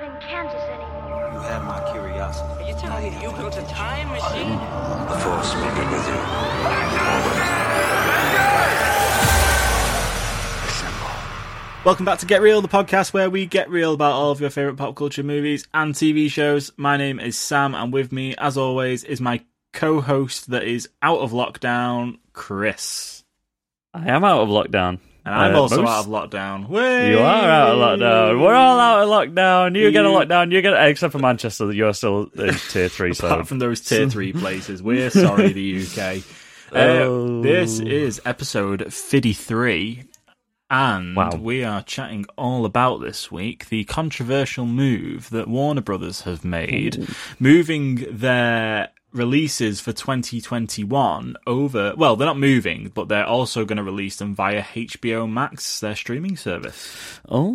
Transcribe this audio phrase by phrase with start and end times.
[0.00, 1.30] not in Kansas anymore.
[1.32, 2.64] You have my curiosity.
[2.64, 4.50] Are you telling me you built a time machine?
[5.08, 6.14] The Force may be with you.
[11.84, 14.50] Welcome back to Get Real, the podcast where we get real about all of your
[14.50, 16.70] favourite pop culture movies and TV shows.
[16.76, 19.42] My name is Sam, and with me, as always, is my
[19.72, 23.24] co host that is out of lockdown, Chris.
[23.94, 25.00] I am out of lockdown.
[25.30, 26.68] And I'm Uh, also most- out of lockdown.
[26.68, 27.10] Way!
[27.12, 28.40] You are out of lockdown.
[28.40, 29.76] We're all out of lockdown.
[29.76, 30.50] You get a lockdown.
[30.52, 30.88] You get a...
[30.88, 31.72] except for Manchester.
[31.72, 33.14] You're still in tier three.
[33.14, 36.22] So Apart from those tier three places, we're sorry, the UK.
[36.72, 37.42] Uh, Oh.
[37.42, 40.04] This is episode 53,
[40.70, 41.30] and Wow.
[41.40, 47.08] we are chatting all about this week the controversial move that Warner Brothers have made,
[47.40, 51.94] moving their releases for 2021 over.
[51.96, 55.96] Well, they're not moving, but they're also going to release them via HBO Max, their
[55.96, 57.20] streaming service.
[57.28, 57.50] oh,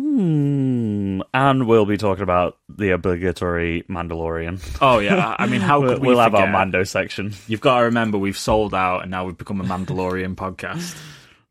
[1.34, 4.60] and we'll be talking about the obligatory Mandalorian.
[4.80, 6.46] Oh yeah, I mean, how could we we'll have our?
[6.46, 7.34] Mando section.
[7.46, 10.96] You've got to remember we've sold out, and now we've become a Mandalorian podcast.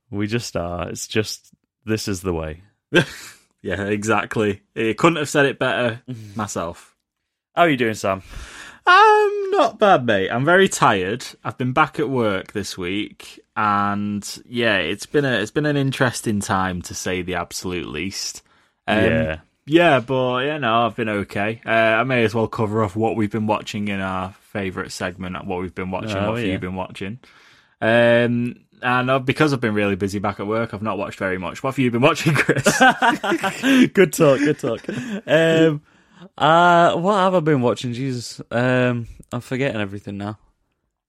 [0.10, 0.90] We just are.
[0.90, 1.52] It's just
[1.86, 2.62] this is the way.
[3.62, 4.62] Yeah, exactly.
[4.76, 6.04] It couldn't have said it better
[6.36, 6.96] myself.
[7.56, 8.22] How are you doing, Sam?
[8.88, 10.30] I'm not bad, mate.
[10.30, 11.26] I'm very tired.
[11.44, 15.78] I've been back at work this week, and yeah, it's been a it's been an
[15.78, 18.44] interesting time to say the absolute least.
[18.88, 19.40] Um, yeah.
[19.66, 21.62] yeah, but you know, I've been okay.
[21.66, 25.46] Uh, I may as well cover off what we've been watching in our favourite segment,
[25.46, 26.54] what we've been watching, Oh, what have yeah.
[26.54, 27.18] you been watching.
[27.82, 31.40] Um, and uh, because I've been really busy back at work, I've not watched very
[31.40, 31.64] much.
[31.64, 32.64] What have you been watching, Chris?
[33.94, 34.40] good talk.
[34.40, 34.82] Good talk.
[35.28, 35.82] Um,
[36.38, 37.94] uh, what have I been watching?
[37.94, 40.38] Jesus, um, I'm forgetting everything now.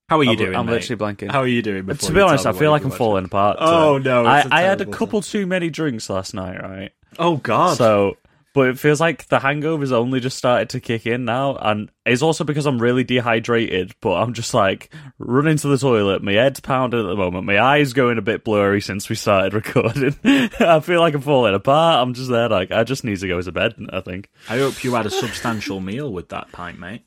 [0.09, 0.55] How are you I'm, doing?
[0.55, 0.73] I'm mate?
[0.73, 1.31] literally blanking.
[1.31, 1.87] How are you doing?
[1.87, 3.57] to be honest, I feel like I'm been falling apart.
[3.61, 6.93] Oh, no, I, I had a couple too many drinks last night, right?
[7.19, 7.77] Oh God!
[7.77, 8.17] So,
[8.57, 12.23] but it feels like the hangover's only just started to kick in now, and it's
[12.23, 13.95] also because I'm really dehydrated.
[14.01, 16.23] But I'm just like running to the toilet.
[16.23, 17.45] My head's pounding at the moment.
[17.45, 20.17] My eyes going a bit blurry since we started recording.
[20.25, 22.03] I feel like I'm falling apart.
[22.03, 23.75] I'm just there, like I just need to go to bed.
[23.91, 24.31] I think.
[24.49, 27.03] I hope you had a substantial meal with that pint, mate.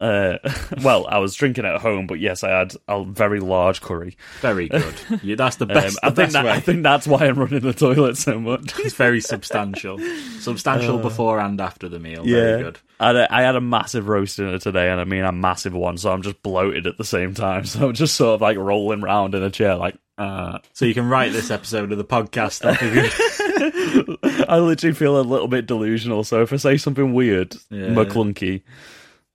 [0.00, 0.38] Uh,
[0.82, 4.16] well, I was drinking at home, but yes, I had a very large curry.
[4.40, 4.94] Very good.
[5.22, 5.98] Yeah, that's the Um, best.
[6.02, 6.46] I the think best that.
[6.46, 8.78] I think that's why I'm running the toilet so much.
[8.78, 9.98] it's very substantial.
[10.38, 12.24] Substantial before and after the meal.
[12.24, 12.78] Very good.
[13.00, 15.74] I had, a, I had a massive roast dinner today, and I mean a massive
[15.74, 17.64] one, so I'm just bloated at the same time.
[17.64, 20.58] So I'm just sort of like rolling round in a chair, like, uh.
[20.74, 24.16] So you can write this episode of the podcast off of you.
[24.48, 26.24] I literally feel a little bit delusional.
[26.24, 27.88] So if I say something weird, Yeah.
[27.88, 28.62] McClunky,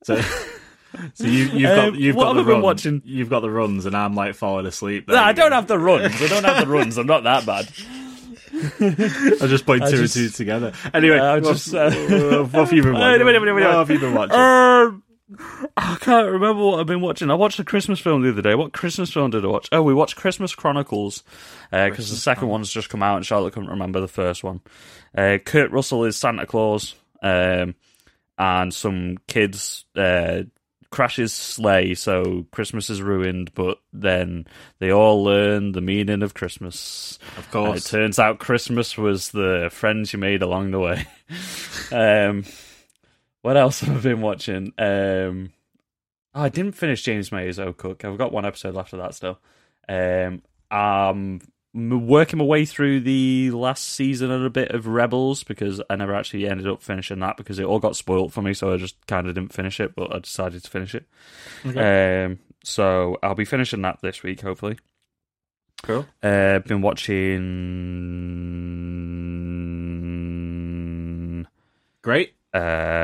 [0.04, 0.22] So,
[1.14, 2.64] so you, you've got Um, you've got the I runs.
[2.64, 3.02] watching?
[3.06, 5.08] You've got the runs, and I'm like falling asleep.
[5.08, 6.22] No, I don't have the runs.
[6.22, 6.98] I don't have the runs.
[6.98, 7.68] I'm not that bad.
[9.42, 10.74] I just put two I and two together.
[10.94, 13.26] Anyway, what, just, uh, what have you been watching?
[13.26, 13.64] Wait, wait, wait, wait.
[13.64, 14.36] What have you been watching?
[14.36, 15.04] Um,
[15.76, 17.32] I can't remember what I've been watching.
[17.32, 18.54] I watched a Christmas film the other day.
[18.56, 19.68] What Christmas film did I watch?
[19.72, 21.24] Oh, we watched Christmas Chronicles
[21.72, 24.62] because the second one's just come out and Charlotte couldn't remember the first one.
[25.18, 26.94] Uh, Kurt Russell is Santa Claus,
[27.24, 27.74] um,
[28.38, 30.44] and some kids uh,
[30.94, 33.52] crashes sleigh, so Christmas is ruined.
[33.56, 34.46] But then
[34.78, 37.18] they all learn the meaning of Christmas.
[37.36, 41.08] Of And it turns out Christmas was the friends you made along the way.
[41.92, 42.46] um,
[43.42, 44.72] what else have I been watching?
[44.78, 45.52] Um,
[46.36, 48.06] oh, I didn't finish James May's O Cook.
[48.06, 49.40] I've got one episode left of that still.
[49.90, 51.42] Um, I'm
[51.74, 56.14] working my way through the last season and a bit of Rebels because I never
[56.14, 58.96] actually ended up finishing that because it all got spoilt for me, so I just
[59.08, 61.08] kind of didn't finish it, but I decided to finish it.
[61.66, 64.78] Um, so I'll be finishing that this week, hopefully.
[65.82, 66.06] Cool.
[66.22, 67.44] Uh, been watching.
[72.02, 72.36] Great.
[72.54, 73.02] Uh,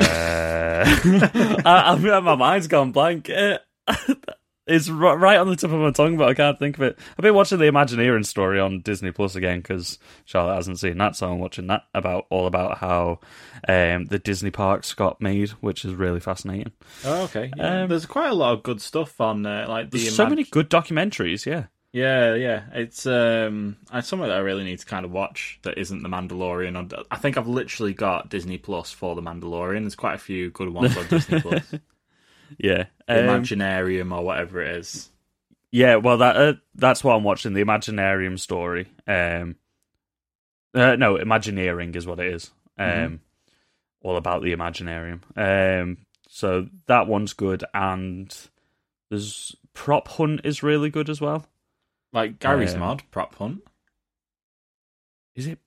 [1.64, 3.28] I, I, my mind's gone blank.
[3.28, 3.58] Uh,
[4.70, 6.98] it's right on the tip of my tongue, but I can't think of it.
[7.18, 11.16] I've been watching the Imagineering story on Disney Plus again because Charlotte hasn't seen that,
[11.16, 13.18] so I'm watching that about all about how
[13.68, 16.72] um, the Disney parks got made, which is really fascinating.
[17.04, 17.50] Oh, okay.
[17.56, 17.82] Yeah.
[17.82, 20.44] Um, There's quite a lot of good stuff on uh, like the There's so many
[20.44, 21.44] good documentaries.
[21.46, 22.64] Yeah, Yeah, yeah.
[22.72, 26.08] It's um, it's something that I really need to kind of watch that isn't The
[26.08, 27.04] Mandalorian.
[27.10, 29.80] I think I've literally got Disney Plus for The Mandalorian.
[29.80, 31.74] There's quite a few good ones on Disney Plus.
[32.58, 32.84] yeah.
[33.08, 35.08] Um, Imaginarium or whatever it is.
[35.72, 37.52] Yeah, well, that uh, that's what I'm watching.
[37.52, 38.88] The Imaginarium story.
[39.06, 39.56] Um,
[40.74, 42.50] uh, no, Imagineering is what it is.
[42.78, 43.18] Um, Mhm.
[44.02, 45.20] all about the Imaginarium.
[45.36, 45.98] Um,
[46.28, 48.34] so that one's good, and
[49.10, 51.46] there's Prop Hunt is really good as well.
[52.12, 53.62] Like Gary's Um, mod, Prop Hunt.
[55.36, 55.58] Is it?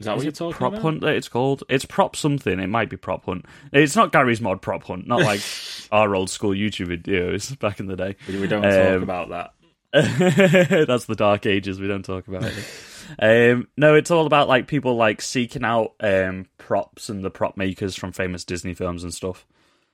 [0.00, 0.80] Is that Is what you're talking Prop about?
[0.80, 1.62] Prop hunt that it's called?
[1.68, 2.58] It's Prop something.
[2.58, 3.46] It might be Prop Hunt.
[3.72, 5.40] It's not Gary's Mod Prop Hunt, not like
[5.92, 8.16] our old school YouTube videos back in the day.
[8.28, 9.50] We don't talk Um, about that.
[10.88, 11.80] That's the dark ages.
[11.80, 12.64] We don't talk about it.
[13.18, 17.56] Um, no, it's all about like people like seeking out um, props and the prop
[17.56, 19.46] makers from famous Disney films and stuff.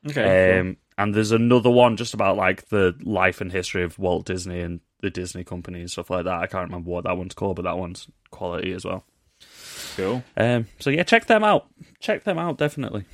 [0.08, 0.58] Okay.
[0.58, 4.60] Um, and there's another one just about like the life and history of Walt Disney
[4.60, 6.40] and the Disney company and stuff like that.
[6.40, 9.04] I can't remember what that one's called, but that one's quality as well.
[9.96, 10.22] Cool.
[10.36, 11.66] Um, so yeah, check them out.
[12.00, 13.04] Check them out definitely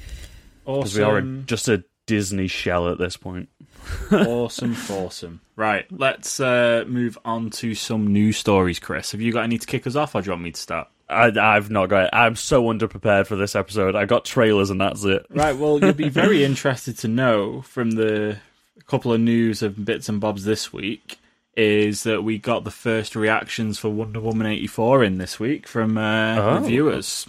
[0.64, 3.48] because we are a, just a Disney shell at this point.
[4.12, 5.40] awesome, awesome.
[5.54, 9.12] Right, let's uh, move on to some news stories, Chris.
[9.12, 10.88] Have you got any to kick us off, or do you want me to start?
[11.08, 12.04] I, I've not got.
[12.04, 12.10] it.
[12.12, 13.94] I'm so underprepared for this episode.
[13.94, 15.24] I got trailers and that's it.
[15.30, 18.38] Right, well, you'll be very interested to know from the
[18.86, 21.18] couple of news of bits and bobs this week
[21.56, 25.96] is that we got the first reactions for Wonder Woman 84 in this week from
[25.98, 26.54] uh, Oh.
[26.60, 27.26] reviewers.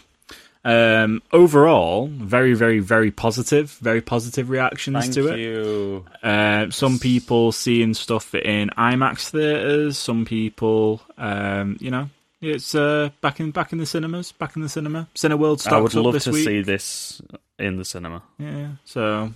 [0.65, 5.39] Um, overall, very, very, very positive, very positive reactions Thank to it.
[5.39, 6.05] you.
[6.21, 9.97] Uh, some people seeing stuff in IMAX theaters.
[9.97, 12.09] Some people, um, you know,
[12.47, 15.07] it's uh, back in back in the cinemas, back in the cinema.
[15.15, 16.45] Cineworld stocks I would love this to week.
[16.45, 17.21] see this
[17.59, 18.23] in the cinema.
[18.37, 18.69] Yeah.
[18.85, 19.33] So,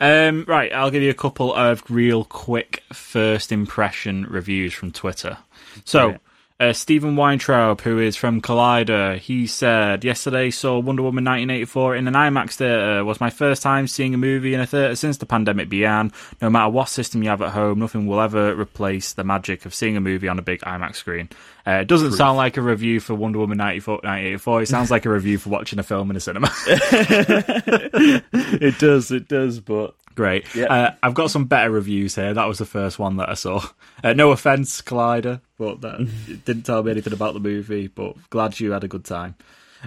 [0.00, 5.38] um, right, I'll give you a couple of real quick first impression reviews from Twitter.
[5.84, 6.18] So.
[6.60, 12.06] Uh, Steven Weintraub, who is from Collider, he said, Yesterday saw Wonder Woman 1984 in
[12.06, 13.02] an IMAX theatre.
[13.02, 16.12] Was my first time seeing a movie in a theatre since the pandemic began.
[16.42, 19.72] No matter what system you have at home, nothing will ever replace the magic of
[19.72, 21.30] seeing a movie on a big IMAX screen.
[21.66, 24.62] Uh, it doesn't sound like a review for Wonder Woman 94, 1984.
[24.62, 26.52] It sounds like a review for watching a film in a cinema.
[26.66, 30.52] it does, it does, but Great.
[30.54, 30.66] Yeah.
[30.66, 32.34] Uh, I've got some better reviews here.
[32.34, 33.64] That was the first one that I saw.
[34.02, 37.86] Uh, no offense, Collider, but that didn't tell me anything about the movie.
[37.86, 39.34] But glad you had a good time.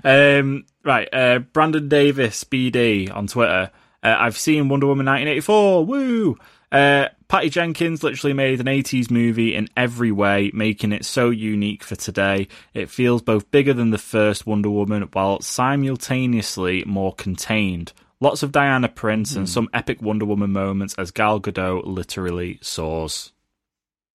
[0.04, 1.10] Um, right.
[1.12, 3.72] Uh, Brandon Davis, BD on Twitter.
[4.02, 5.86] Uh, I've seen Wonder Woman 1984.
[5.86, 6.38] Woo!
[6.72, 11.84] Uh, Patty Jenkins literally made an 80s movie in every way, making it so unique
[11.84, 12.48] for today.
[12.74, 17.94] It feels both bigger than the first Wonder Woman while simultaneously more contained.
[18.24, 23.34] Lots of Diana Prince and some epic Wonder Woman moments as Gal Gadot literally soars.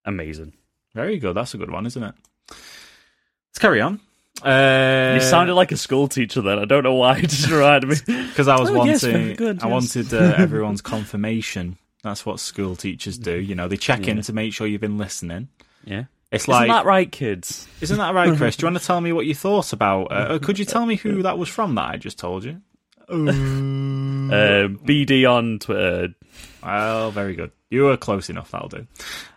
[0.06, 0.54] amazing.
[0.94, 1.34] Very good.
[1.36, 2.14] That's a good one, isn't it?
[2.48, 4.00] Let's carry on.
[4.42, 6.58] Uh, you sounded like a school teacher then.
[6.58, 7.18] I don't know why.
[7.22, 7.96] It just reminded me.
[8.28, 9.72] because I was Oh, wanting, yes, good, I yes.
[9.72, 11.76] wanted uh, everyone's confirmation.
[12.02, 13.36] That's what school teachers do.
[13.38, 15.48] You know, they check in to make sure you've been listening.
[15.84, 16.04] Yeah.
[16.32, 17.68] It's like Isn't that right, kids?
[17.82, 18.56] isn't that right, Chris?
[18.56, 20.04] do you want to tell me what you thought about?
[20.12, 22.60] Uh, could you tell me who that was from that I just told you?
[23.08, 26.14] Uh, BD on Twitter.
[26.62, 27.50] Well, very good.
[27.70, 28.50] You were close enough.
[28.50, 28.86] That'll do.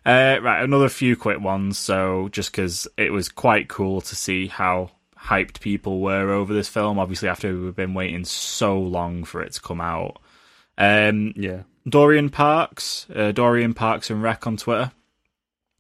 [0.06, 1.78] Uh, right, another few quick ones.
[1.78, 6.68] So, just because it was quite cool to see how hyped people were over this
[6.68, 10.18] film, obviously after we've been waiting so long for it to come out.
[10.78, 11.64] Um, Yeah.
[11.88, 14.92] Dorian Parks, uh, Dorian Parks and Rec on Twitter.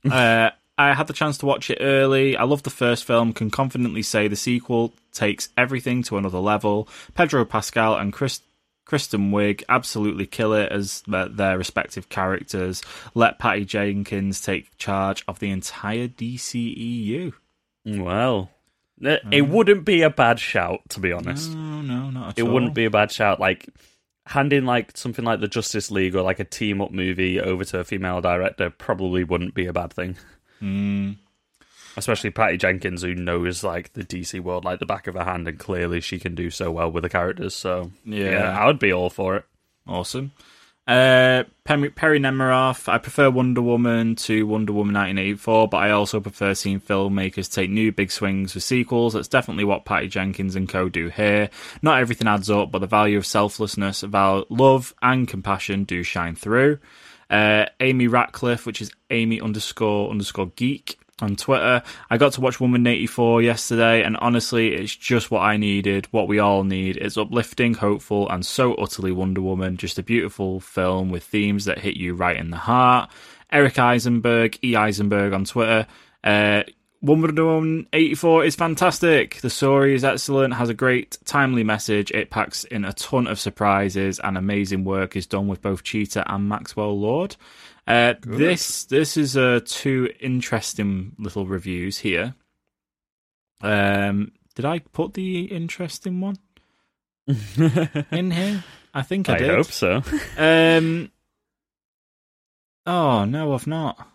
[0.11, 0.51] uh,
[0.89, 2.35] I had the chance to watch it early.
[2.35, 3.33] I loved the first film.
[3.33, 6.87] Can confidently say the sequel takes everything to another level.
[7.13, 8.41] Pedro Pascal and Chris,
[8.85, 12.81] Kristen Wiig absolutely kill it as their, their respective characters.
[13.13, 17.33] Let Patty Jenkins take charge of the entire DCEU.
[17.85, 18.49] Well,
[18.99, 19.49] it, it mm.
[19.49, 21.51] wouldn't be a bad shout, to be honest.
[21.51, 22.45] No, no, not at all.
[22.45, 22.53] it all.
[22.53, 23.39] wouldn't be a bad shout.
[23.39, 23.69] Like
[24.25, 27.79] handing like something like the Justice League or like a team up movie over to
[27.79, 30.15] a female director probably wouldn't be a bad thing.
[30.61, 31.17] Mm.
[31.97, 35.47] Especially Patty Jenkins, who knows like the DC world like the back of her hand,
[35.47, 37.53] and clearly she can do so well with the characters.
[37.53, 38.57] So Yeah.
[38.57, 39.45] I would be all for it.
[39.87, 40.31] Awesome.
[40.87, 42.89] Uh, Perry, Perry Nemiroff.
[42.89, 47.69] I prefer Wonder Woman to Wonder Woman 1984, but I also prefer seeing filmmakers take
[47.69, 49.13] new big swings with sequels.
[49.13, 51.49] That's definitely what Patty Jenkins and co do here.
[51.81, 56.35] Not everything adds up, but the value of selflessness, val- love, and compassion do shine
[56.35, 56.79] through.
[57.31, 61.81] Uh, Amy Ratcliffe, which is Amy underscore underscore geek on Twitter.
[62.09, 66.27] I got to watch Woman 84 yesterday, and honestly, it's just what I needed, what
[66.27, 66.97] we all need.
[66.97, 69.77] It's uplifting, hopeful, and so utterly Wonder Woman.
[69.77, 73.09] Just a beautiful film with themes that hit you right in the heart.
[73.51, 74.75] Eric Eisenberg, E.
[74.75, 75.87] Eisenberg on Twitter.
[76.23, 76.63] Uh,
[77.01, 79.41] Wonder Woman 84 is fantastic.
[79.41, 82.11] The story is excellent, has a great, timely message.
[82.11, 86.31] It packs in a ton of surprises, and amazing work is done with both Cheetah
[86.31, 87.35] and Maxwell Lord.
[87.87, 92.35] Uh, this this is uh, two interesting little reviews here.
[93.61, 96.37] Um, did I put the interesting one
[98.11, 98.63] in here?
[98.93, 99.49] I think I, I did.
[99.49, 100.03] hope so.
[100.37, 101.11] Um.
[102.85, 104.07] Oh no, I've not.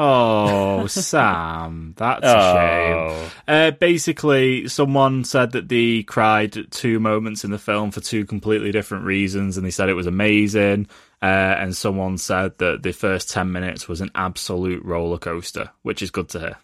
[0.00, 2.96] Oh, Sam, that's a shame.
[2.96, 3.30] Oh.
[3.48, 8.24] Uh, basically, someone said that they cried at two moments in the film for two
[8.24, 10.86] completely different reasons, and they said it was amazing.
[11.20, 11.24] Uh,
[11.58, 16.12] and someone said that the first 10 minutes was an absolute roller coaster, which is
[16.12, 16.56] good to hear.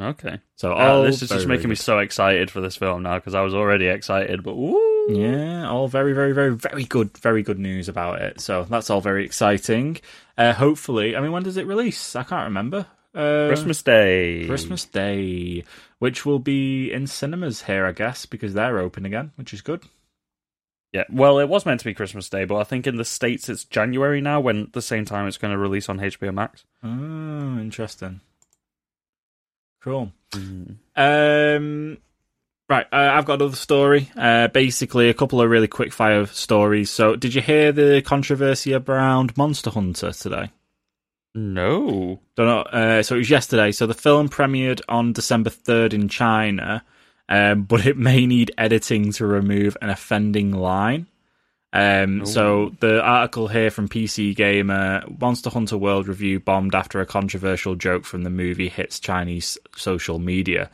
[0.00, 0.38] Okay.
[0.54, 3.16] So, Oh, all this is just making very me so excited for this film now
[3.16, 5.06] because I was already excited, but ooh.
[5.10, 8.40] Yeah, all very, very, very, very good, very good news about it.
[8.40, 9.96] So, that's all very exciting.
[10.38, 12.14] Uh, hopefully, I mean, when does it release?
[12.14, 12.86] I can't remember.
[13.12, 14.46] Uh, Christmas Day.
[14.46, 15.64] Christmas Day,
[15.98, 19.82] which will be in cinemas here, I guess, because they're open again, which is good.
[20.92, 21.04] Yeah.
[21.10, 23.64] Well, it was meant to be Christmas Day, but I think in the States it's
[23.64, 26.64] January now when at the same time it's going to release on HBO Max.
[26.84, 28.20] Oh, interesting.
[29.82, 30.12] Cool.
[30.32, 30.76] Mm.
[30.96, 31.98] Um,
[32.68, 34.10] right, uh, I've got another story.
[34.16, 36.90] Uh, basically, a couple of really quick fire stories.
[36.90, 40.50] So, did you hear the controversy around Monster Hunter today?
[41.34, 42.20] No.
[42.36, 42.60] Don't know.
[42.62, 43.72] Uh, so it was yesterday.
[43.72, 46.84] So the film premiered on December third in China,
[47.28, 51.06] um, but it may need editing to remove an offending line.
[51.70, 57.06] Um, so the article here from PC Gamer: Monster Hunter World Review bombed after a
[57.06, 60.70] controversial joke from the movie hits Chinese social media.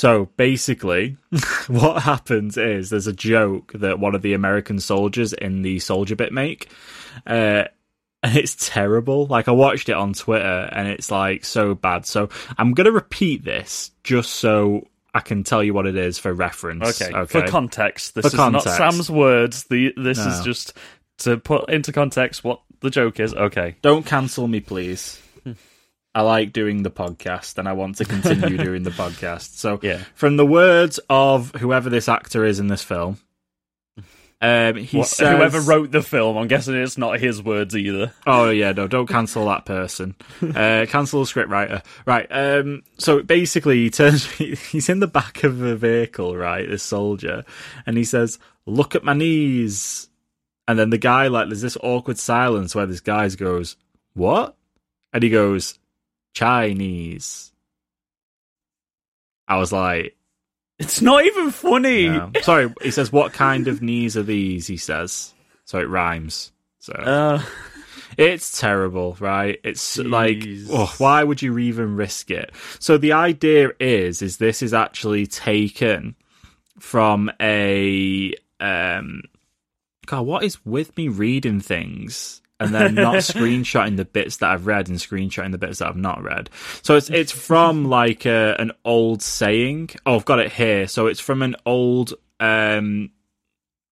[0.00, 1.18] So basically,
[1.66, 6.16] what happens is there's a joke that one of the American soldiers in the Soldier
[6.16, 6.70] Bit make.
[7.26, 7.64] Uh,
[8.22, 9.26] and it's terrible.
[9.26, 12.06] Like I watched it on Twitter and it's like so bad.
[12.06, 16.32] So I'm gonna repeat this just so I can tell you what it is for
[16.32, 17.02] reference.
[17.02, 17.26] Okay.
[17.26, 18.66] For context, this For is context.
[18.68, 19.64] not Sam's words.
[19.64, 20.72] The this is just
[21.18, 23.34] to put into context what the joke is.
[23.34, 23.76] Okay.
[23.82, 25.20] Don't cancel me, please.
[26.14, 29.54] I like doing the podcast and I want to continue doing the podcast.
[29.56, 30.02] So, Yeah.
[30.14, 33.18] from the words of whoever this actor is in this film,
[34.42, 38.12] um, he What- says, Whoever wrote the film, I'm guessing it's not his words either.
[38.26, 40.14] Oh yeah, no, don't cancel that person.
[40.42, 41.84] Uh, cancel the scriptwriter.
[42.06, 42.26] Right.
[42.30, 42.82] Um.
[42.98, 44.24] So basically, he turns.
[44.32, 46.66] He's in the back of a vehicle, right?
[46.68, 47.44] This soldier,
[47.86, 50.08] and he says, "Look at my knees."
[50.66, 53.76] And then the guy, like, there's this awkward silence where this guy goes,
[54.14, 54.56] "What?"
[55.12, 55.78] And he goes,
[56.32, 57.52] "Chinese."
[59.48, 60.16] I was like,
[60.78, 62.08] It's not even funny.
[62.08, 62.30] no.
[62.42, 62.72] sorry.
[62.82, 65.34] He says, "What kind of knees are these?" He says,
[65.64, 66.50] so it rhymes.
[66.80, 67.42] So Uh,
[68.16, 69.60] it's terrible, right?
[69.62, 72.50] It's like, oh, why would you even risk it?
[72.80, 76.16] So the idea is, is this is actually taken
[76.78, 79.22] from a, um,
[80.06, 84.66] God, what is with me reading things and then not screenshotting the bits that I've
[84.66, 86.50] read and screenshotting the bits that I've not read?
[86.82, 89.90] So it's it's from like a, an old saying.
[90.06, 90.86] Oh, I've got it here.
[90.86, 93.10] So it's from an old um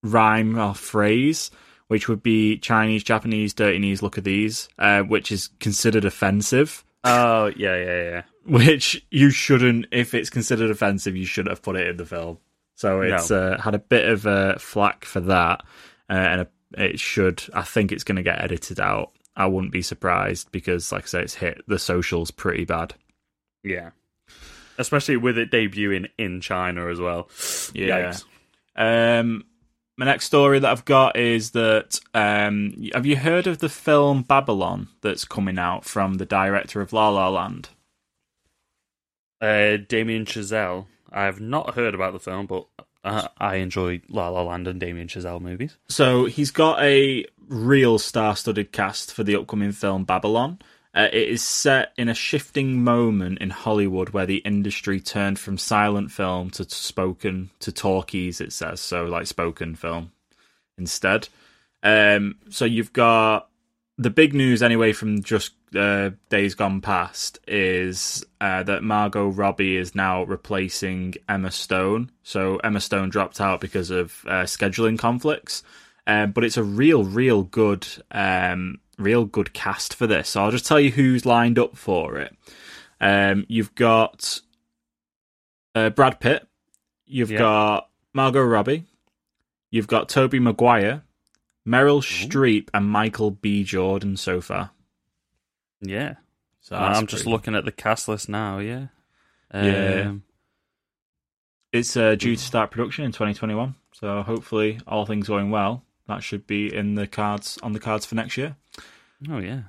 [0.02, 1.50] rhyme or phrase
[1.88, 6.84] which would be Chinese, Japanese, dirty knees, look at these, uh, which is considered offensive.
[7.04, 8.22] oh yeah, yeah, yeah.
[8.48, 12.38] Which you shouldn't, if it's considered offensive, you shouldn't have put it in the film.
[12.76, 15.64] So it's uh, had a bit of a flack for that,
[16.08, 17.42] uh, and a, it should.
[17.54, 19.12] I think it's going to get edited out.
[19.36, 22.94] I wouldn't be surprised because, like I say, it's hit the socials pretty bad.
[23.62, 23.90] Yeah.
[24.78, 27.28] Especially with it debuting in China as well.
[27.72, 28.12] Yeah.
[28.12, 28.24] Yikes.
[28.76, 29.44] Um,
[29.96, 34.22] my next story that I've got is that um, have you heard of the film
[34.22, 37.70] Babylon that's coming out from the director of La La Land?
[39.40, 40.86] Uh, Damien Chazelle.
[41.10, 42.66] I have not heard about the film, but
[43.08, 45.76] uh, I enjoy La La Land and Damien Chazelle movies.
[45.88, 50.58] So he's got a real star-studded cast for the upcoming film Babylon.
[50.94, 55.58] Uh, it is set in a shifting moment in Hollywood where the industry turned from
[55.58, 58.40] silent film to spoken to talkies.
[58.40, 60.12] It says so, like spoken film
[60.76, 61.28] instead.
[61.82, 63.48] Um, so you've got
[64.00, 69.76] the big news anyway from just uh, days gone past is uh, that Margot Robbie
[69.76, 72.12] is now replacing Emma Stone.
[72.22, 75.64] So Emma Stone dropped out because of uh, scheduling conflicts,
[76.06, 80.28] um, but it's a real, real good, um, real good cast for this.
[80.30, 82.34] So I'll just tell you who's lined up for it.
[83.00, 84.40] Um, you've got
[85.74, 86.46] uh, Brad Pitt,
[87.04, 87.38] you've Yeah.
[87.38, 88.84] got Margot Robbie,
[89.70, 91.02] you've got Toby Maguire,
[91.68, 93.62] Meryl Streep, and Michael B.
[93.64, 94.70] Jordan so far.
[95.82, 96.14] Yeah.
[96.60, 98.86] So I'm just looking at the cast list now, yeah.
[99.52, 100.04] Yeah.
[100.08, 100.22] Um,
[101.72, 106.22] It's uh, due to start production in 2021, so hopefully, all things going well, that
[106.22, 108.56] should be in the cards on the cards for next year.
[109.30, 109.62] Oh, yeah.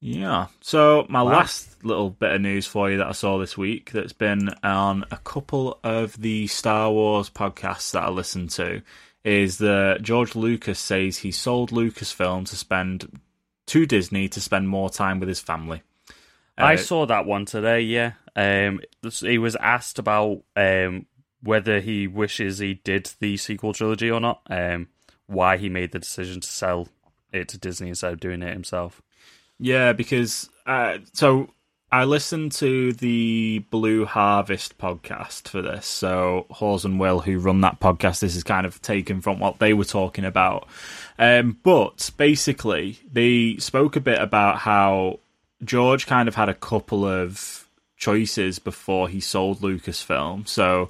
[0.00, 0.46] Yeah.
[0.62, 1.30] So my Wow.
[1.32, 5.04] last little bit of news for you that I saw this week that's been on
[5.10, 8.82] a couple of the Star Wars podcasts that I listen to
[9.24, 13.20] is that George Lucas says he sold Lucasfilm to spend
[13.66, 15.82] to Disney to spend more time with his family.
[16.58, 17.80] I Uh, saw that one today.
[17.80, 18.80] Yeah, um,
[19.20, 21.06] he was asked about um
[21.42, 24.42] whether he wishes he did the sequel trilogy or not.
[24.50, 24.88] Um,
[25.26, 26.88] why he made the decision to sell
[27.32, 29.00] it to Disney instead of doing it himself.
[29.58, 31.48] Yeah, because uh, so
[31.92, 35.84] I listened to the Blue Harvest podcast for this.
[35.84, 39.58] So Hawes and Will, who run that podcast, this is kind of taken from what
[39.58, 40.66] they were talking about.
[41.18, 45.18] Um, but basically, they spoke a bit about how
[45.62, 47.68] George kind of had a couple of
[47.98, 50.48] choices before he sold Lucasfilm.
[50.48, 50.88] So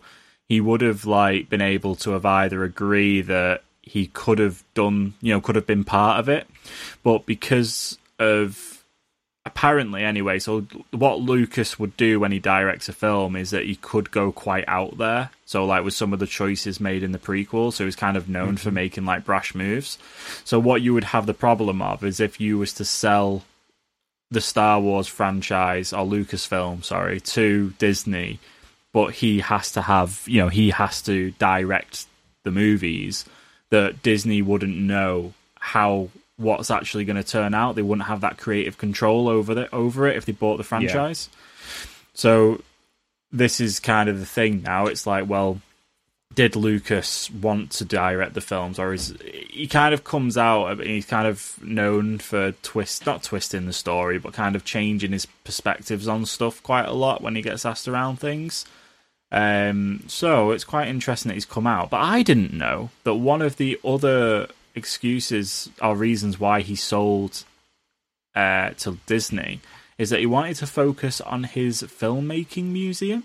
[0.49, 5.15] he would have like been able to have either agree that he could have done,
[5.21, 6.47] you know, could have been part of it,
[7.03, 8.72] but because of
[9.45, 10.61] apparently anyway, so
[10.93, 14.65] what Lucas would do when he directs a film is that he could go quite
[14.69, 15.31] out there.
[15.47, 18.29] So like with some of the choices made in the prequel, so he's kind of
[18.29, 18.77] known for mm-hmm.
[18.77, 19.99] making like brash moves.
[20.45, 23.43] So what you would have the problem of is if you was to sell
[24.31, 28.39] the Star Wars franchise or Lucasfilm, sorry, to Disney,
[28.93, 32.07] but he has to have, you know, he has to direct
[32.45, 33.25] the movies
[33.71, 36.09] that Disney wouldn't know how
[36.43, 37.75] what's actually going to turn out.
[37.75, 41.29] They wouldn't have that creative control over it over it if they bought the franchise.
[42.15, 42.63] So
[43.31, 44.87] this is kind of the thing now.
[44.87, 45.61] It's like, well,
[46.35, 49.15] did Lucas want to direct the films, or is
[49.51, 50.81] he kind of comes out?
[50.81, 55.27] He's kind of known for twist, not twisting the story, but kind of changing his
[55.27, 58.65] perspectives on stuff quite a lot when he gets asked around things.
[59.31, 61.91] Um, so it's quite interesting that he's come out.
[61.91, 67.45] But I didn't know that one of the other excuses or reasons why he sold
[68.35, 69.61] uh, to Disney
[69.99, 73.25] is that he wanted to focus on his filmmaking museum.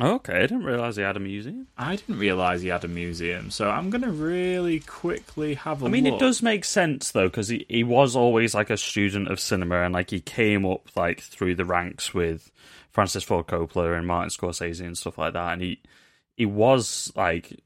[0.00, 1.66] Okay, I didn't realize he had a museum.
[1.76, 5.88] I didn't realize he had a museum, so I'm gonna really quickly have a I
[5.88, 6.14] mean, look.
[6.14, 9.82] it does make sense though, because he, he was always like a student of cinema,
[9.82, 12.52] and like he came up like through the ranks with
[12.92, 15.80] Francis Ford Coppola and Martin Scorsese and stuff like that, and he
[16.36, 17.58] he was like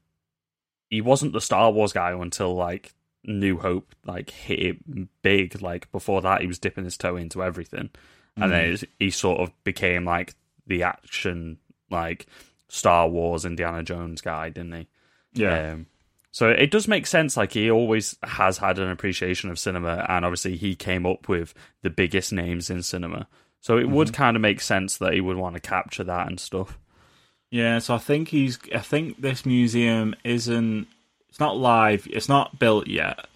[0.93, 5.59] he wasn't the Star Wars guy until like New Hope like hit it big.
[5.59, 7.89] Like before that, he was dipping his toe into everything,
[8.37, 10.35] and then it, he sort of became like
[10.67, 11.57] the action
[11.89, 12.27] like
[12.67, 14.87] Star Wars Indiana Jones guy, didn't he?
[15.33, 15.71] Yeah.
[15.71, 15.87] Um,
[16.29, 17.35] so it does make sense.
[17.37, 21.55] Like he always has had an appreciation of cinema, and obviously he came up with
[21.81, 23.27] the biggest names in cinema.
[23.61, 26.39] So it would kind of make sense that he would want to capture that and
[26.39, 26.77] stuff.
[27.53, 28.57] Yeah, so I think he's.
[28.73, 30.87] I think this museum isn't.
[31.29, 32.07] It's not live.
[32.09, 33.27] It's not built yet.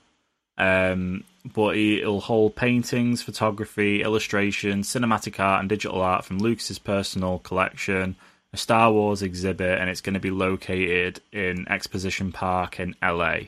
[0.57, 6.79] Um, but he, it'll hold paintings, photography, illustration, cinematic art, and digital art from Lucas's
[6.79, 8.15] personal collection.
[8.53, 13.41] A Star Wars exhibit, and it's going to be located in Exposition Park in LA.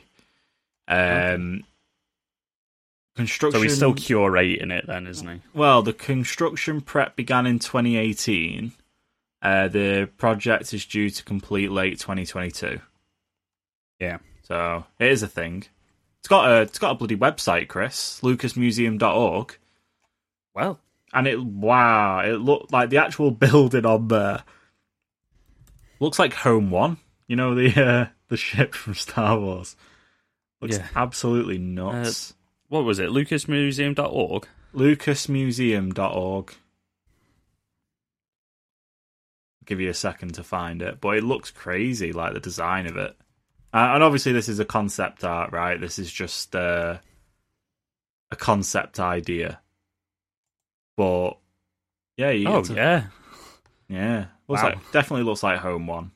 [0.86, 1.64] Um,
[3.16, 3.58] construction.
[3.58, 5.40] So he's still curating it, then, isn't he?
[5.52, 8.70] Well, the construction prep began in 2018.
[9.42, 12.80] Uh, the project is due to complete late 2022.
[13.98, 14.18] Yeah.
[14.42, 15.64] So it is a thing.
[16.18, 18.20] It's got a it's got a bloody website, Chris.
[18.22, 19.56] LucasMuseum.org.
[20.54, 20.78] Well,
[21.14, 24.42] And it wow, it looked like the actual building on there
[26.00, 26.98] looks like Home One.
[27.26, 29.76] You know the uh, the ship from Star Wars.
[30.60, 30.88] Looks Yeah.
[30.94, 32.34] absolutely nuts.
[32.68, 33.08] what was it?
[33.10, 34.46] LucasMuseum.org.
[34.74, 36.54] LucasMuseum.org.
[39.70, 42.96] give you a second to find it, but it looks crazy, like the design of
[42.98, 43.16] it.
[43.72, 45.80] Uh, and obviously, this is a concept art, right?
[45.80, 46.98] This is just uh,
[48.30, 49.60] a concept idea.
[50.96, 51.38] But
[52.16, 53.06] yeah, you Oh to- yeah,
[53.88, 54.70] yeah, looks Wow.
[54.70, 56.10] like definitely looks like Home One.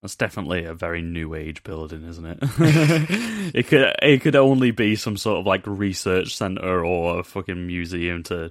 [0.00, 2.38] that's definitely a very new age building, isn't it?
[3.54, 7.66] it could it could only be some sort of like research center or a fucking
[7.66, 8.50] museum to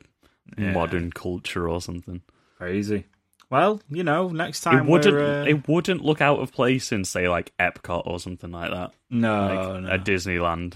[0.57, 0.73] Yeah.
[0.73, 2.21] modern culture or something.
[2.57, 3.05] Crazy.
[3.49, 7.05] Well, you know, next time It wouldn't uh, it wouldn't look out of place in
[7.05, 9.89] say like Epcot or something like that, no, like no.
[9.89, 10.75] a Disneyland.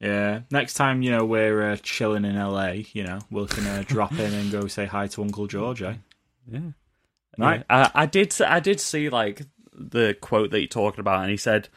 [0.00, 3.84] Yeah, next time you know we're uh, chilling in LA, you know we can uh,
[3.86, 5.82] drop in and go say hi to Uncle George.
[5.82, 5.94] Eh?
[6.50, 6.60] Yeah.
[7.38, 7.64] Right.
[7.68, 7.90] Yeah.
[7.94, 8.34] I, I did.
[8.40, 9.42] I did see like
[9.74, 11.68] the quote that you're talking about, and he said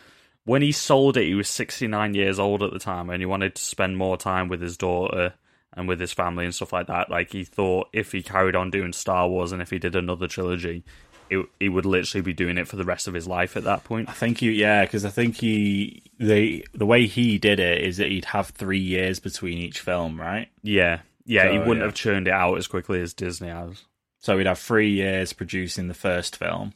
[0.45, 3.55] when he sold it, he was 69 years old at the time, and he wanted
[3.55, 5.33] to spend more time with his daughter
[5.73, 7.09] and with his family and stuff like that.
[7.09, 10.27] Like he thought if he carried on doing Star Wars and if he did another
[10.27, 10.83] trilogy,
[11.29, 13.83] it, he would literally be doing it for the rest of his life at that
[13.83, 14.09] point.
[14.09, 17.97] I think you, yeah, because I think he the the way he did it is
[17.97, 20.49] that he'd have three years between each film, right?
[20.63, 21.01] Yeah.
[21.25, 21.85] Yeah, he wouldn't yeah.
[21.85, 23.83] have churned it out as quickly as Disney has.
[24.17, 26.73] So he'd have three years producing the first film,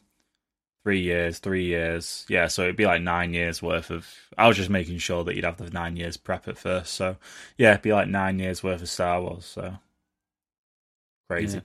[0.84, 2.26] Three years, three years.
[2.28, 4.06] Yeah, so it'd be like nine years worth of.
[4.36, 6.92] I was just making sure that you'd have the nine years prep at first.
[6.92, 7.16] So
[7.56, 9.46] yeah, it'd be like nine years worth of Star Wars.
[9.46, 9.78] So
[11.30, 11.62] crazy.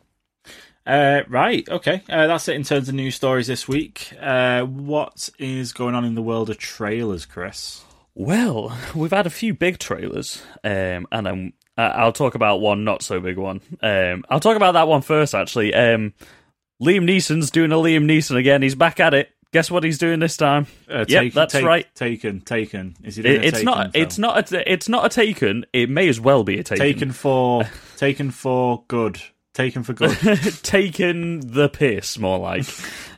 [0.86, 2.01] Uh, right, okay.
[2.10, 4.12] Uh, that's it in terms of news stories this week.
[4.19, 7.84] Uh, what is going on in the world of trailers, Chris?
[8.15, 13.03] Well, we've had a few big trailers, um, and I'm I'll talk about one not
[13.03, 13.62] so big one.
[13.82, 15.73] Um, I'll talk about that one first, actually.
[15.73, 16.13] Um,
[16.82, 18.62] Liam Neeson's doing a Liam Neeson again.
[18.62, 19.30] He's back at it.
[19.52, 20.68] Guess what he's doing this time?
[20.89, 21.96] Uh, Yep, that's Take- right.
[21.96, 22.96] Taken, taken.
[23.04, 23.92] Is he doing It, a it's Taken not.
[23.94, 24.04] film?
[24.06, 24.52] It's not.
[24.54, 25.65] A, it's not a taken.
[25.74, 26.86] It may as well be a taken.
[26.86, 27.63] taken for
[27.98, 29.20] taken for good.
[29.60, 30.17] Taken for good.
[30.63, 32.65] taken the piss, more like.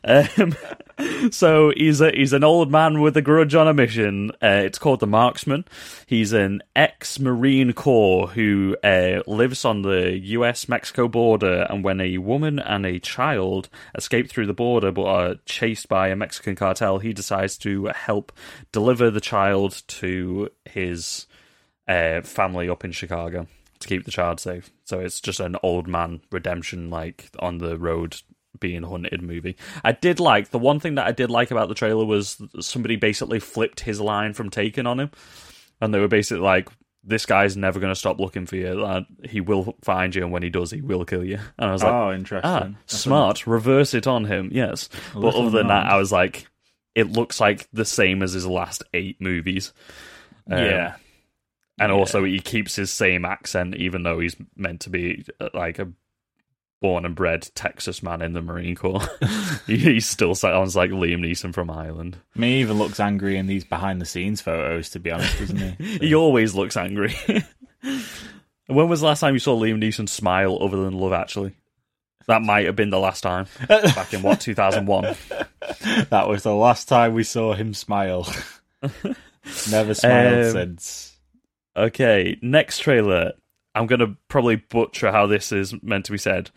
[0.03, 0.55] um,
[1.31, 4.31] so he's a, he's an old man with a grudge on a mission.
[4.41, 5.65] Uh, it's called the Marksman.
[6.07, 10.67] He's an ex Marine Corps who uh, lives on the U.S.
[10.67, 11.67] Mexico border.
[11.69, 16.07] And when a woman and a child escape through the border but are chased by
[16.07, 18.31] a Mexican cartel, he decides to help
[18.71, 21.27] deliver the child to his
[21.87, 23.45] uh, family up in Chicago
[23.81, 24.69] to keep the child safe.
[24.85, 28.15] So it's just an old man redemption, like on the road
[28.59, 29.57] being hunted movie.
[29.83, 32.95] I did like the one thing that I did like about the trailer was somebody
[32.95, 35.11] basically flipped his line from Taken on him,
[35.79, 36.69] and they were basically like.
[37.03, 38.85] This guy's never going to stop looking for you.
[38.85, 41.39] Uh, he will find you, and when he does, he will kill you.
[41.57, 42.47] And I was like, oh, interesting.
[42.47, 43.47] Ah, smart.
[43.47, 44.51] Reverse it on him.
[44.53, 44.87] Yes.
[45.15, 45.87] But other than that.
[45.87, 46.45] I was like,
[46.93, 49.73] it looks like the same as his last eight movies.
[50.47, 50.95] Um, yeah.
[51.81, 51.97] And Yeah.
[51.97, 55.87] also, he keeps his same accent, even though he's meant to be uh, like a
[56.79, 59.01] born and bred Texas man in the Marine Corps.
[59.67, 62.17] he, he still sounds like Liam Neeson from Ireland.
[62.35, 64.89] Me even looks angry in these behind the scenes photos.
[64.91, 65.97] To be honest, doesn't he?
[66.07, 67.15] He always looks angry.
[68.67, 71.53] when was the last time you saw Liam Neeson smile other than Love Actually?
[72.27, 73.47] That might have been the last time.
[73.67, 75.15] Back in what, 2001?
[76.11, 78.31] that was the last time we saw him smile.
[79.71, 81.10] Never smiled Um, since.
[81.75, 83.33] Okay, next trailer.
[83.73, 86.51] I'm going to probably butcher how this is meant to be said.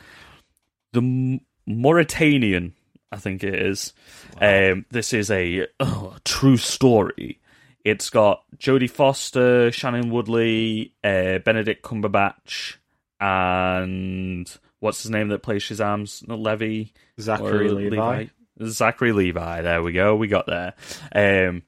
[0.92, 2.72] The M- Mauritanian,
[3.12, 3.92] I think it is.
[4.40, 7.40] Um, this is a oh, true story.
[7.84, 12.76] It's got Jodie Foster, Shailene Woodley, uh, Benedict Cumberbatch,
[13.20, 14.50] and
[14.80, 16.90] what's his name that plays Shazam's Levi?
[17.20, 18.26] Zachary or Levi.
[18.66, 19.62] Zachary Levi.
[19.62, 20.16] There we go.
[20.16, 20.74] We got there.
[21.14, 21.62] Um,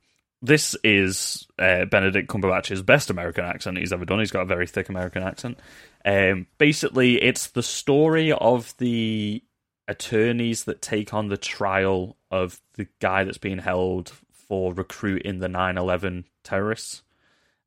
[0.47, 4.21] this is uh, Benedict Cumberbatch's best American accent he's ever done.
[4.21, 5.59] He's got a very thick American accent.
[6.05, 9.43] Um, basically, it's the story of the
[9.89, 14.13] attorneys that take on the trial of the guy that's being held
[14.49, 17.03] for recruiting the 9/11 terrorists.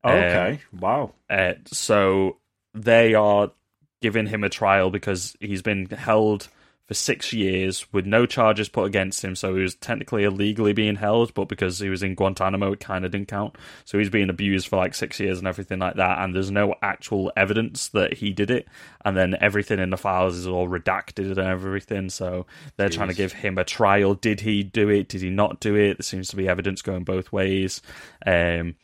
[0.02, 0.60] Okay.
[0.78, 1.12] wow.
[1.28, 2.38] Uh, so
[2.72, 3.52] they are
[4.00, 6.48] giving him a trial because he's been held
[6.90, 9.36] for six years with no charges put against him.
[9.36, 13.04] So he was technically illegally being held, but because he was in Guantanamo, it kind
[13.04, 13.54] of didn't count.
[13.84, 16.18] So he's being abused for like six years and everything like that.
[16.18, 18.66] And there's no actual evidence that he did it.
[19.04, 22.10] And then everything in the files is all redacted and everything.
[22.10, 24.14] So they're trying to give him a trial.
[24.14, 25.08] Did he do it?
[25.08, 25.98] Did he not do it?
[25.98, 27.82] There seems to be evidence going both ways.
[28.26, 28.74] Um,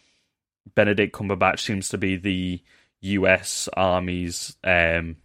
[0.76, 2.62] Benedict Cumberbatch seems to be the
[3.00, 3.68] U.S.
[3.76, 5.16] Army's um,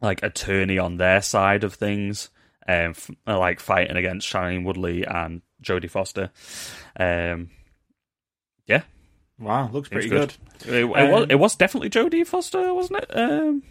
[0.00, 2.30] like attorney on their side of things,
[2.68, 6.30] um, f- like fighting against Shailene Woodley and Jodie Foster.
[6.98, 7.50] Um,
[8.66, 8.82] yeah,
[9.38, 9.70] Wow.
[9.72, 10.34] Looks pretty good.
[10.64, 10.74] good.
[10.74, 13.10] it, it was Um, it was definitely Jodie Foster, wasn't it?
[13.16, 13.62] Um,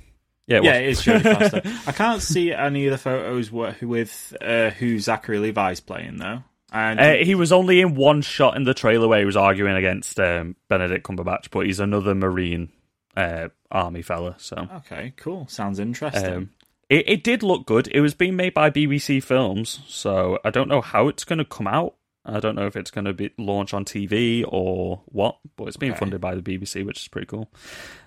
[0.47, 0.79] yeah, it yeah, was.
[0.79, 1.61] it is Jodie Foster.
[1.87, 6.43] I can't see any of the photos with uh, who Zachary Levi's playing though.
[6.71, 9.75] And Uh, he was only in one shot in the trailer where he was arguing
[9.75, 12.69] against um, Benedict Cumberbatch, but he's another Marine
[13.17, 14.35] uh, army fella.
[14.37, 15.47] So okay, cool.
[15.47, 16.33] Sounds interesting.
[16.33, 16.49] Um,
[16.89, 17.87] it, it did look good.
[17.89, 21.45] It was being made by BBC Films, so I don't know how it's going to
[21.45, 21.95] come out.
[22.25, 25.77] I don't know if it's going to be launched on TV or what, but it's
[25.77, 25.99] being Okay.
[25.99, 27.49] funded by the BBC, which is pretty cool.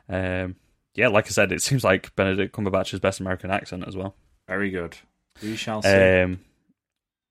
[0.08, 0.56] Um,
[0.94, 4.14] yeah, like I said, it seems like Benedict Cumberbatch's best American accent as well.
[4.46, 4.96] Very good.
[5.42, 5.88] We shall see.
[6.20, 6.40] Um,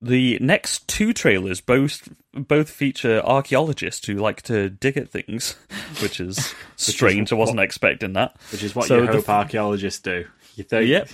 [0.02, 5.56] the next two trailers both both feature archaeologists who like to dig at things,
[6.02, 7.32] which is strange.
[7.32, 8.36] I wasn't expecting that.
[8.52, 10.26] which is what so you hope f- archaeologists do.
[10.56, 10.90] You think?
[10.90, 11.10] Yep.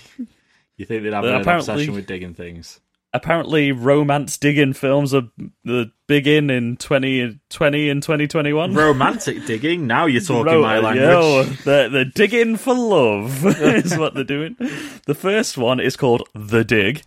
[0.78, 2.80] You think they'd have an obsession with digging things?
[3.14, 5.24] apparently romance digging films are
[5.64, 9.88] the big in in 2020 and 2021 Romantic digging.
[9.88, 11.04] Now you're talking Ro- my language.
[11.04, 14.56] Yo, they're, they're digging for love is what they're doing
[15.06, 17.02] the first one is called the dig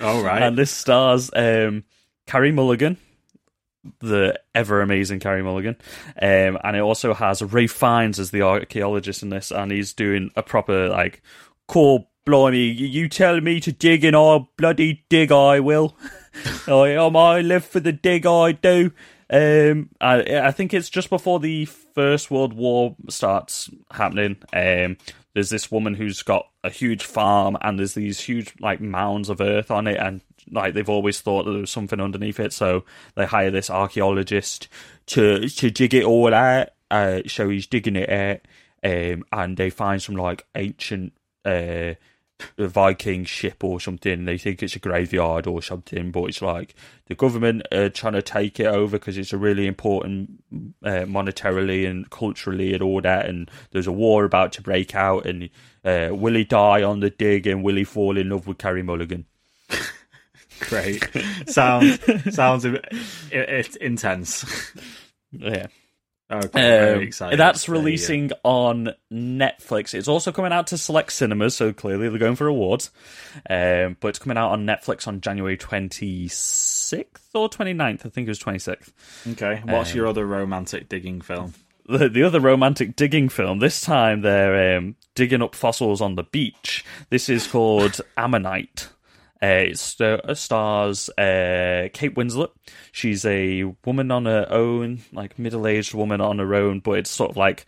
[0.00, 0.42] All right.
[0.42, 1.84] and this stars um
[2.26, 2.98] carrie mulligan
[4.00, 5.76] the ever amazing Carrie Mulligan,
[6.20, 10.30] um, and it also has Ralph Fiennes as the archaeologist in this, and he's doing
[10.36, 11.22] a proper like,
[11.68, 15.96] core blimey, you tell me to dig, and I'll bloody dig, I will."
[16.66, 18.90] I, um, I live for the dig, I do.
[19.30, 24.36] Um, I, I think it's just before the First World War starts happening.
[24.52, 24.96] Um,
[25.34, 29.40] there's this woman who's got a huge farm, and there's these huge like mounds of
[29.40, 30.20] earth on it, and
[30.50, 32.84] like they've always thought that there was something underneath it, so
[33.16, 34.68] they hire this archaeologist
[35.06, 36.68] to to dig it all out.
[36.90, 38.40] Uh, so he's digging it out,
[38.84, 41.12] um, and they find some like ancient
[41.44, 41.94] uh,
[42.58, 44.24] Viking ship or something.
[44.24, 46.74] They think it's a graveyard or something, but it's like
[47.06, 50.42] the government are trying to take it over because it's a really important
[50.84, 53.26] uh, monetarily and culturally and all that.
[53.26, 55.48] And there's a war about to break out, and
[55.84, 58.82] uh, will he die on the dig and will he fall in love with Carrie
[58.82, 59.26] Mulligan?
[60.60, 61.02] Great.
[61.46, 61.98] sounds
[62.34, 62.84] sounds it,
[63.30, 64.72] it's intense.
[65.32, 65.66] Yeah.
[66.30, 67.84] Okay, very Um, that's There you go.
[67.84, 69.92] releasing on Netflix.
[69.94, 72.90] It's also coming out to select cinemas, so clearly they're going for awards.
[73.48, 78.06] Um, but it's coming out on Netflix on January 26th or 29th.
[78.06, 78.92] I think it was 26th.
[79.32, 79.62] Okay.
[79.64, 81.54] What's Um, your other romantic digging film?
[81.86, 86.22] The, the other romantic digging film, this time they're um, digging up fossils on the
[86.24, 86.82] beach.
[87.10, 88.88] This is called Ammonite.
[89.42, 92.50] Uh, it st- stars uh, Kate Winslet.
[92.92, 97.10] She's a woman on her own, like middle aged woman on her own, but it's
[97.10, 97.66] sort of like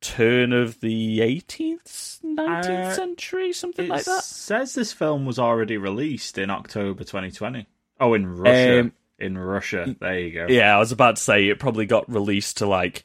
[0.00, 4.24] turn of the 18th, 19th Uh, century, something like that.
[4.24, 7.66] says this film was already released in October 2020.
[8.00, 8.80] Oh, in Russia.
[8.80, 9.94] Um, in Russia.
[10.00, 10.46] There you go.
[10.48, 13.04] Yeah, I was about to say it probably got released to like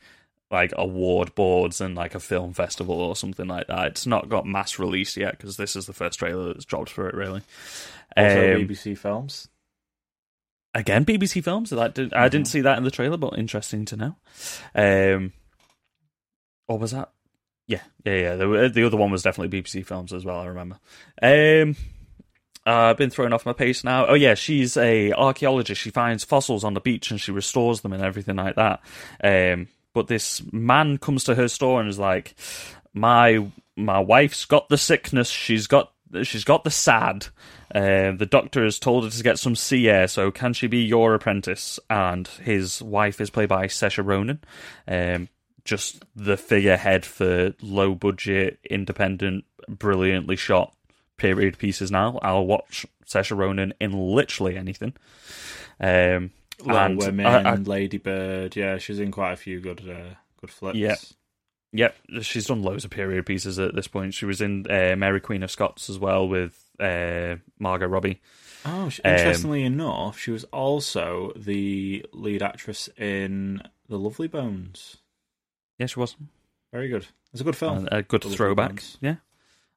[0.56, 3.88] like award boards and like a film festival or something like that.
[3.88, 7.08] It's not got mass release yet because this is the first trailer that's dropped for
[7.10, 7.14] it.
[7.16, 7.42] Really,
[8.18, 9.48] Also Um, BBC Films.
[10.74, 11.70] again BBC Films.
[11.70, 14.16] That did, I didn't see that in the trailer, but interesting to know.
[14.74, 15.34] Um,
[16.68, 17.12] or was that?
[17.68, 18.36] Yeah, yeah, yeah.
[18.36, 20.40] The, the other one was definitely BBC Films as well.
[20.40, 20.80] I remember.
[21.22, 21.76] Um,
[22.68, 24.08] uh, I've been thrown off my pace now.
[24.08, 25.82] Oh yeah, she's a archaeologist.
[25.82, 28.82] She finds fossils on the beach and she restores them and everything like that.
[29.24, 32.36] Um, but this man comes to her store and is like,
[32.94, 35.30] "My my wife's got the sickness.
[35.30, 37.28] She's got she's got the sad.
[37.74, 40.08] Uh, the doctor has told her to get some sea air.
[40.08, 44.42] So can she be your apprentice?" And his wife is played by Saoirse Ronan.
[44.88, 45.30] Um,
[45.64, 50.76] just the figurehead for low budget, independent, brilliantly shot
[51.18, 52.20] period pieces now.
[52.22, 54.94] I'll watch Saoirse Ronan in literally anything.
[55.80, 58.56] Um, Little and Women, I- I- Lady Bird.
[58.56, 60.78] Yeah, she's in quite a few good uh, good flips.
[60.78, 60.96] Yeah.
[61.74, 64.14] Yep, she's done loads of period pieces at this point.
[64.14, 68.22] She was in uh, Mary Queen of Scots as well with uh, Margot Robbie.
[68.64, 74.98] Oh, Um, interestingly enough, she was also the lead actress in The Lovely Bones.
[75.78, 76.16] Yeah, she was.
[76.72, 77.08] Very good.
[77.34, 77.90] It's a good film.
[77.92, 78.82] Uh, a good The throwback.
[79.02, 79.16] Yeah.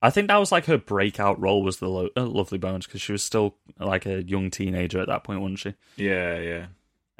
[0.01, 3.01] I think that was like her breakout role was the lo- uh, Lovely Bones because
[3.01, 5.75] she was still like a young teenager at that point, wasn't she?
[5.97, 6.67] yeah, yeah.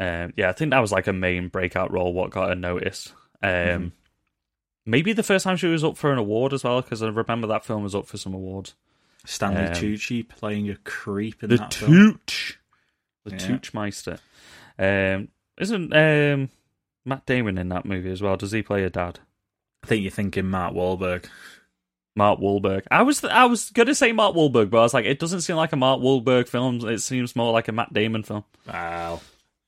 [0.01, 2.13] Um, yeah, I think that was like a main breakout role.
[2.13, 3.13] What got her noticed?
[3.43, 3.93] Um, Mhm.
[4.87, 7.47] Maybe the first time she was up for an award as well, because I remember
[7.49, 8.75] that film was up for some awards.
[9.27, 11.93] Stanley Um, Tucci playing a creep in The that film.
[12.27, 12.59] Tooch,
[13.25, 13.37] the Yeah.
[13.39, 14.19] Toochmeister.
[14.79, 16.49] Um, isn't um,
[17.05, 18.37] Matt Damon in that movie as well?
[18.37, 19.19] Does he play a dad?
[19.83, 21.27] I think you're thinking Matt Wahlberg.
[22.19, 22.83] Mark Wahlberg.
[22.91, 25.57] I was I was gonna say Mark Wahlberg, but I was like, it doesn't seem
[25.57, 26.87] like a Mark Wahlberg film.
[26.87, 28.45] It seems more like a Matt Damon film.
[28.67, 29.21] Wow.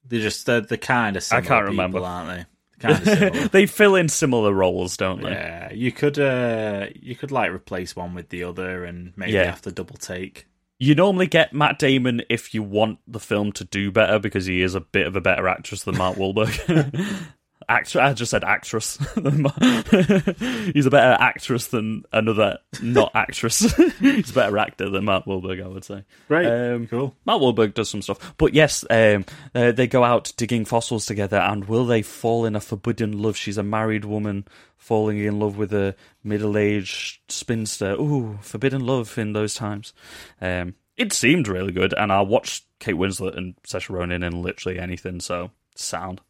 [0.06, 2.00] They're just they're, they're kind of similar can't people, remember.
[2.00, 2.46] aren't they?
[2.80, 3.48] Kind of similar.
[3.52, 5.30] they fill in similar roles, don't they?
[5.30, 9.44] yeah, you could uh you could like replace one with the other and maybe Yeah.
[9.44, 10.46] have to double take.
[10.82, 14.62] You normally get Matt Damon if you want the film to do better because he
[14.62, 17.04] is a bit of a better actress than Mark Wahlberg.
[17.70, 18.98] Actor, I just said actress.
[19.16, 23.60] He's a better actress than another not actress.
[24.00, 26.04] He's a better actor than Mark Wahlberg, I would say.
[26.26, 26.46] Great.
[26.46, 27.14] Um, cool.
[27.24, 31.36] Mark Wahlberg does some stuff, but yes, um, uh, they go out digging fossils together,
[31.36, 33.36] and will they fall in a forbidden love?
[33.36, 37.92] She's a married woman falling in love with a middle-aged spinster.
[37.92, 39.92] Ooh, forbidden love in those times.
[40.40, 44.80] Um, it seemed really good, and I watched Kate Winslet and Saoirse Ronan in literally
[44.80, 45.20] anything.
[45.20, 46.20] So sound.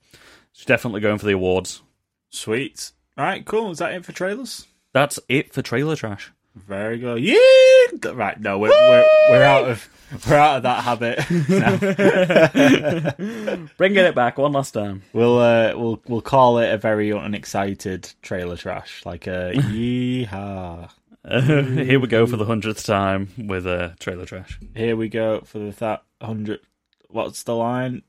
[0.52, 1.82] She's definitely going for the awards.
[2.30, 2.92] Sweet.
[3.16, 3.70] All right, cool.
[3.70, 4.66] Is that it for trailers?
[4.92, 6.32] That's it for trailer trash.
[6.54, 7.22] Very good.
[7.22, 8.12] Yeah.
[8.12, 8.40] Right.
[8.40, 9.88] No, we're we're, we're out of
[10.28, 11.18] we're out of that habit.
[13.76, 15.02] Bringing it back one last time.
[15.12, 20.90] We'll uh, we'll we'll call it a very unexcited trailer trash, like a yeehaw.
[21.28, 24.58] here we go for the hundredth time with a uh, trailer trash.
[24.74, 26.60] Here we go for the that hundred.
[27.08, 28.02] What's the line?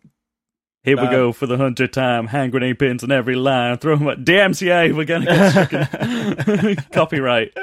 [0.83, 2.27] Here we Uh, go for the hundredth time.
[2.27, 3.77] Hand grenade pins in every line.
[3.77, 4.93] Throw them at DMCA.
[4.95, 6.75] We're gonna get stricken.
[6.91, 7.53] Copyright.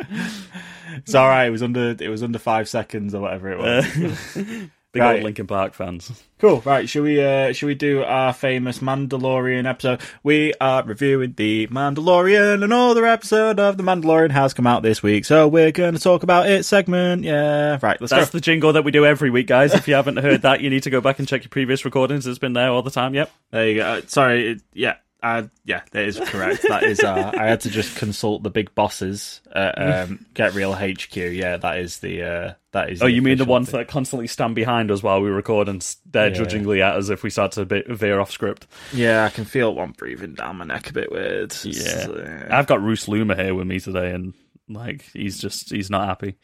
[0.98, 1.46] It's all right.
[1.46, 4.36] It was under it was under five seconds or whatever it was.
[4.36, 4.66] Uh,
[4.98, 5.14] Big Right.
[5.16, 6.22] old Linkin Park fans.
[6.38, 6.60] Cool.
[6.64, 6.88] Right.
[6.88, 7.20] Should we?
[7.20, 10.00] Uh, should we do our famous Mandalorian episode?
[10.22, 12.62] We are reviewing the Mandalorian.
[12.62, 16.22] Another episode of the Mandalorian has come out this week, so we're going to talk
[16.22, 16.64] about it.
[16.64, 17.24] Segment.
[17.24, 17.80] Yeah.
[17.82, 18.00] Right.
[18.00, 18.38] Let's That's go.
[18.38, 19.74] the jingle that we do every week, guys.
[19.74, 22.24] If you haven't heard that, you need to go back and check your previous recordings.
[22.24, 23.14] It's been there all the time.
[23.14, 23.32] Yep.
[23.50, 23.84] There you go.
[23.84, 24.50] Uh, Sorry.
[24.52, 24.94] It, yeah.
[25.20, 26.62] Uh, yeah, that is correct.
[26.68, 27.00] That is.
[27.00, 29.74] Uh, I had to just consult the big bosses at
[30.08, 31.16] um, Get Real HQ.
[31.16, 32.22] Yeah, that is the.
[32.22, 33.02] Uh, that is.
[33.02, 33.78] Oh, you mean the ones thing.
[33.80, 36.34] that constantly stand behind us while we record and they're Yeah.
[36.34, 38.68] judgingly at us if we start to veer off script?
[38.92, 41.52] Yeah, I can feel one breathing down my neck a bit weird.
[41.64, 42.46] Yeah.
[42.50, 44.34] I've got Roos Luma here with me today, and
[44.68, 46.36] like he's just he's not happy.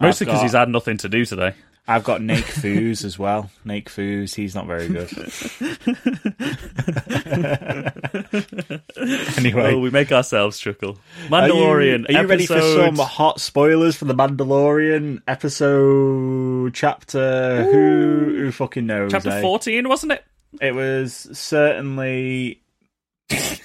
[0.00, 1.54] Mostly because got- he's had nothing to do today.
[1.88, 3.50] I've got Nate Foos as well.
[3.64, 5.10] Nate Foos, he's not very good.
[9.36, 10.98] anyway, Oh, we make ourselves chuckle.
[11.30, 12.08] are you, Mandalorian.
[12.08, 17.64] are you ready for some hot spoilers for the Mandalorian episode chapter?
[17.64, 19.10] Who who fucking knows?
[19.10, 19.40] chapter eh?
[19.40, 19.88] fourteen?
[19.88, 20.24] Wasn't it?
[20.60, 22.62] It was certainly
[23.28, 23.62] Thirteen.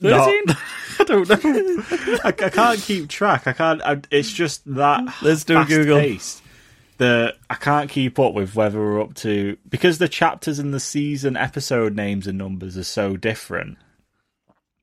[1.00, 1.38] I don't know.
[2.24, 3.46] I, I can't keep track.
[3.46, 3.80] I can't.
[3.82, 5.02] I, it's just that.
[5.22, 5.96] Let's do a Google.
[5.98, 6.42] fast-paced
[7.00, 10.78] That I can't keep up with whether we're up to because the chapters and the
[10.80, 13.78] season episode names and numbers are so different.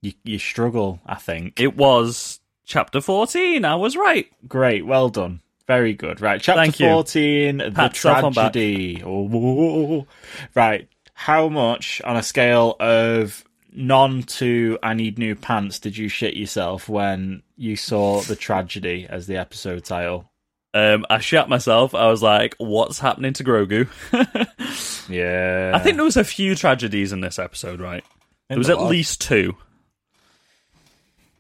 [0.01, 0.99] You you struggle.
[1.05, 1.59] I think.
[1.59, 3.65] It was chapter fourteen.
[3.65, 4.27] I was right.
[4.47, 4.83] Great.
[4.83, 5.41] Well done.
[5.67, 6.19] Very good.
[6.19, 6.41] Right.
[6.41, 6.87] Chapter Thank you.
[6.87, 7.57] fourteen.
[7.59, 8.53] The Pat yourself on back.
[8.53, 9.03] tragedy.
[9.05, 10.07] Oh,
[10.55, 10.87] right.
[11.13, 16.35] How much on a scale of none to I need new pants did you shit
[16.35, 20.31] yourself when you saw the tragedy as the episode title?
[20.73, 21.95] Um, I shat myself.
[21.95, 23.87] I was like, "What's happening to Grogu?"
[25.09, 25.71] Yeah.
[25.73, 28.03] I think there was a few tragedies in this episode, right?
[28.49, 29.55] There was at least two.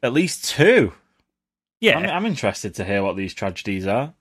[0.01, 0.93] at least two.
[1.81, 1.97] Yeah.
[1.99, 4.13] I'm, I'm interested to hear what these tragedies are.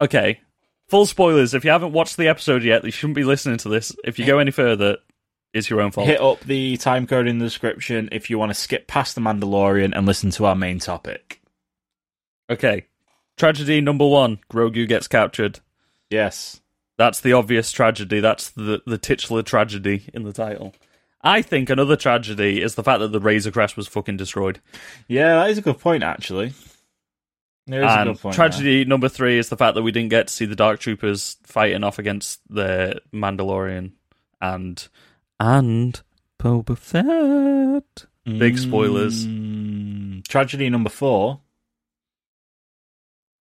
[0.00, 0.40] Okay.
[0.88, 1.54] Full spoilers.
[1.54, 3.94] If you haven't watched the episode yet, you shouldn't be listening to this.
[4.04, 4.96] If you go any further,
[5.52, 6.06] it's your own fault.
[6.06, 9.20] Hit up the time code in the description if you want to skip past the
[9.20, 11.40] Mandalorian and listen to our main topic.
[12.50, 12.86] Okay.
[13.36, 15.60] Tragedy number one Grogu gets captured.
[16.10, 16.60] Yes.
[16.96, 18.20] That's the obvious tragedy.
[18.20, 20.74] That's the, the titular tragedy in the title.
[21.22, 24.60] I think another tragedy is the fact that the Razor Crest was fucking destroyed.
[25.08, 26.52] Yeah, that is a good point, actually.
[27.66, 28.34] There is a And good point.
[28.36, 31.38] tragedy number three is the fact that we didn't get to see the Dark Troopers
[31.44, 33.92] fighting off against the Mandalorian
[34.40, 34.86] and
[35.40, 36.00] and
[36.38, 38.04] Boba Fett.
[38.38, 39.26] big spoilers.
[39.26, 41.40] Mm, tragedy number four.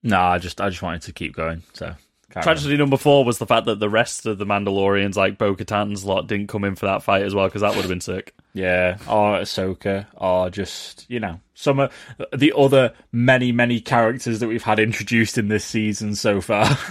[0.03, 1.63] No, I just I just wanted to keep going.
[1.73, 1.95] So
[2.41, 6.03] Tragedy number four was the fact that the rest of the Mandalorians, like Bo Katan's
[6.03, 8.33] lot, didn't come in for that fight as well, because that would have been sick.
[8.53, 11.93] Yeah, or Ahsoka, or just you know some of
[12.35, 16.77] the other many many characters that we've had introduced in this season so far.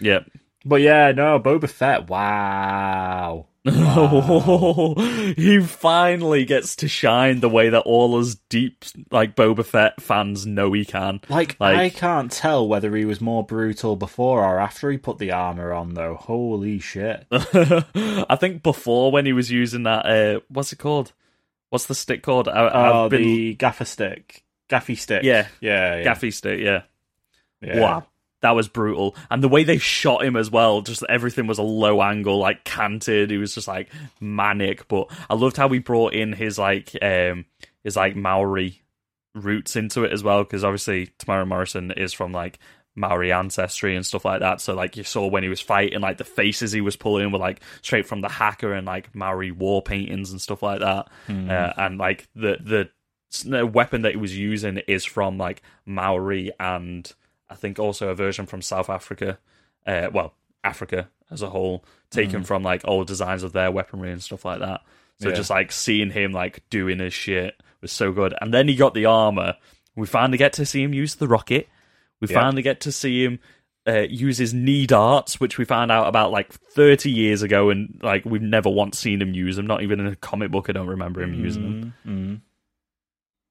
[0.00, 0.20] Yeah.
[0.64, 2.08] but yeah, no, Boba Fett.
[2.08, 3.46] Wow.
[5.36, 10.46] he finally gets to shine the way that all us deep, like Boba Fett fans
[10.46, 11.20] know he can.
[11.28, 15.18] Like, Like- I can't tell whether he was more brutal before or after he put
[15.18, 16.14] the armor on, though.
[16.16, 17.26] Holy shit!
[17.30, 21.12] I think before when he was using that, uh, what's it called?
[21.70, 22.48] What's the stick called?
[22.48, 25.22] I, Oh, been the gaffer stick, gaffi stick.
[25.22, 25.48] Yeah.
[25.60, 26.04] yeah, yeah.
[26.04, 26.60] gaffi stick.
[26.60, 26.82] Yeah.
[27.60, 27.80] Yeah.
[27.80, 28.06] Wow.
[28.40, 29.16] That was brutal.
[29.30, 32.64] And the way they shot him as well, just everything was a low angle, like
[32.64, 33.30] canted.
[33.30, 33.88] He was just like
[34.20, 34.86] manic.
[34.88, 37.46] But I loved how he brought in his like um
[37.82, 38.82] his like Maori
[39.34, 42.58] roots into it as well, because obviously Temuera Morrison is from like
[42.94, 44.60] Maori ancestry and stuff like that.
[44.60, 47.38] So like you saw when he was fighting, like the faces he was pulling were
[47.38, 51.08] like straight from the haka and like Maori war paintings and stuff like that.
[51.50, 52.88] Uh, and like the the
[53.44, 57.12] the weapon that he was using is from like Maori and
[57.50, 59.38] I think also a version from South Africa.
[59.86, 60.34] Uh, well,
[60.64, 64.60] Africa as a whole, taken from like old designs of their weaponry and stuff like
[64.60, 64.80] that.
[65.20, 65.34] So Yeah.
[65.34, 68.34] just like seeing him like doing his shit was so good.
[68.40, 69.54] And then he got the armor.
[69.96, 71.68] We finally get to see him use the rocket.
[72.20, 72.34] We Yep.
[72.34, 73.38] finally get to see him
[73.86, 77.98] uh, use his knee darts, which we found out about like 30 years ago, and
[78.02, 79.66] like we've never once seen him use them.
[79.66, 81.94] Not even in a comic book, I don't remember him using them.
[82.06, 82.40] Mm.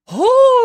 [0.09, 0.56] Oh,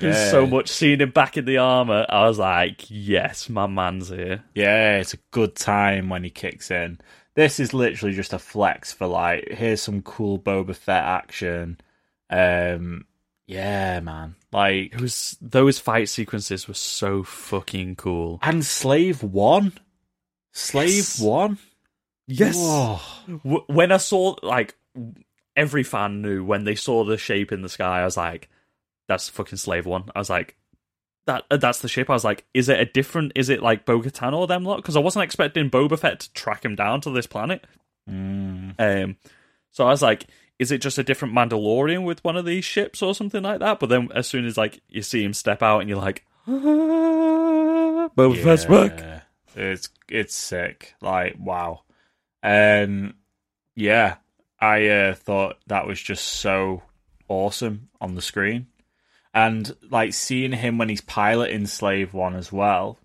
[0.00, 0.30] Yeah.
[0.30, 2.06] so much seeing him back in the armor.
[2.08, 4.44] I was like, yes, my man's here.
[4.54, 6.98] Yeah, it's a good time when he kicks in.
[7.34, 11.78] This is literally just a flex for like, here's some cool Boba Fett action.
[12.30, 13.04] Um,
[13.46, 14.36] yeah, man.
[14.52, 18.38] Like, It was those fight sequences were so fucking cool.
[18.42, 19.72] and Slave One,
[20.52, 21.20] Slave Yes.
[21.20, 21.58] One.
[22.26, 22.56] Yes.
[22.56, 22.96] Whoa.
[23.68, 24.74] When I saw like
[25.54, 28.48] every fan knew when they saw the shape in the sky, I was like,
[29.08, 30.56] "That's fucking Slave One." I was like,
[31.26, 32.08] that uh, that's the ship.
[32.08, 33.32] I was like, is it a different?
[33.34, 34.76] Is it like Bo Katan or them lot?
[34.76, 37.66] Because I wasn't expecting Boba Fett to track him down to this planet.
[38.78, 39.16] Um,
[39.70, 40.26] so I was like,
[40.58, 43.80] is it just a different Mandalorian with one of these ships or something like that?
[43.80, 46.50] But then as soon as like you see him step out and you're like, ah,
[48.16, 49.24] Boba Fett's back.
[49.54, 50.94] It's it's sick.
[51.00, 51.82] Like wow.
[52.42, 53.14] Um
[53.74, 54.16] yeah.
[54.58, 56.82] I uh, thought that was just so
[57.28, 58.68] awesome on the screen.
[59.36, 62.98] And like seeing him when he's piloting Slave One as well.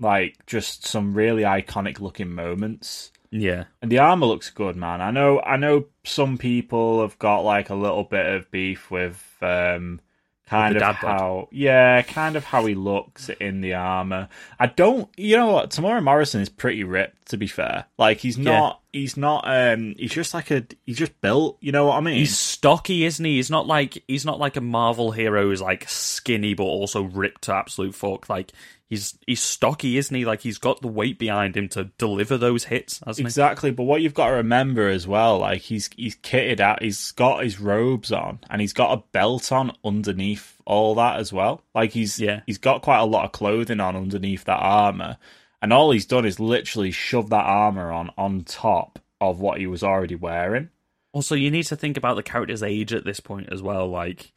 [0.00, 3.12] Like just some really iconic looking moments.
[3.30, 5.00] Yeah, And the armor looks good, man.
[5.00, 9.36] I know I know some people have got like a little bit of beef with
[9.42, 10.00] um
[10.46, 11.18] kind of dad bod.
[11.18, 14.28] how yeah, kind of how he looks in the armor.
[14.58, 17.86] I don't you know what, Temuera Morrison is pretty ripped to be fair.
[17.98, 21.86] Like he's not he's not um he's just like a he's just built, you know
[21.86, 22.16] what I mean?
[22.16, 23.36] he's stocky, isn't he?
[23.36, 27.42] He's not like he's not like a Marvel hero who's like skinny but also ripped
[27.42, 28.28] to absolute fuck.
[28.28, 28.52] Like
[28.90, 30.24] he's he's stocky, isn't he?
[30.24, 34.14] Like he's got the weight behind him to deliver those hits, Exactly, but what you've
[34.14, 38.40] got to remember as well, like he's he's kitted out, he's got his robes on,
[38.50, 41.62] and he's got a belt on underneath all that as well.
[41.74, 42.40] Like he's Yeah.
[42.46, 45.18] he's got quite a lot of clothing on underneath that armor,
[45.62, 49.66] and all he's done is literally shove that armor on on top of what he
[49.66, 50.68] was already wearing.
[51.12, 53.86] Also, you need to think about the character's age at this point as well.
[53.88, 54.32] Like,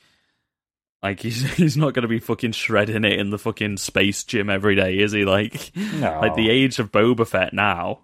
[1.04, 4.50] like he's he's not going to be fucking shredding it in the fucking space gym
[4.50, 5.26] every day, is he?
[5.26, 6.20] Like, No.
[6.22, 8.00] like the age of Boba Fett now,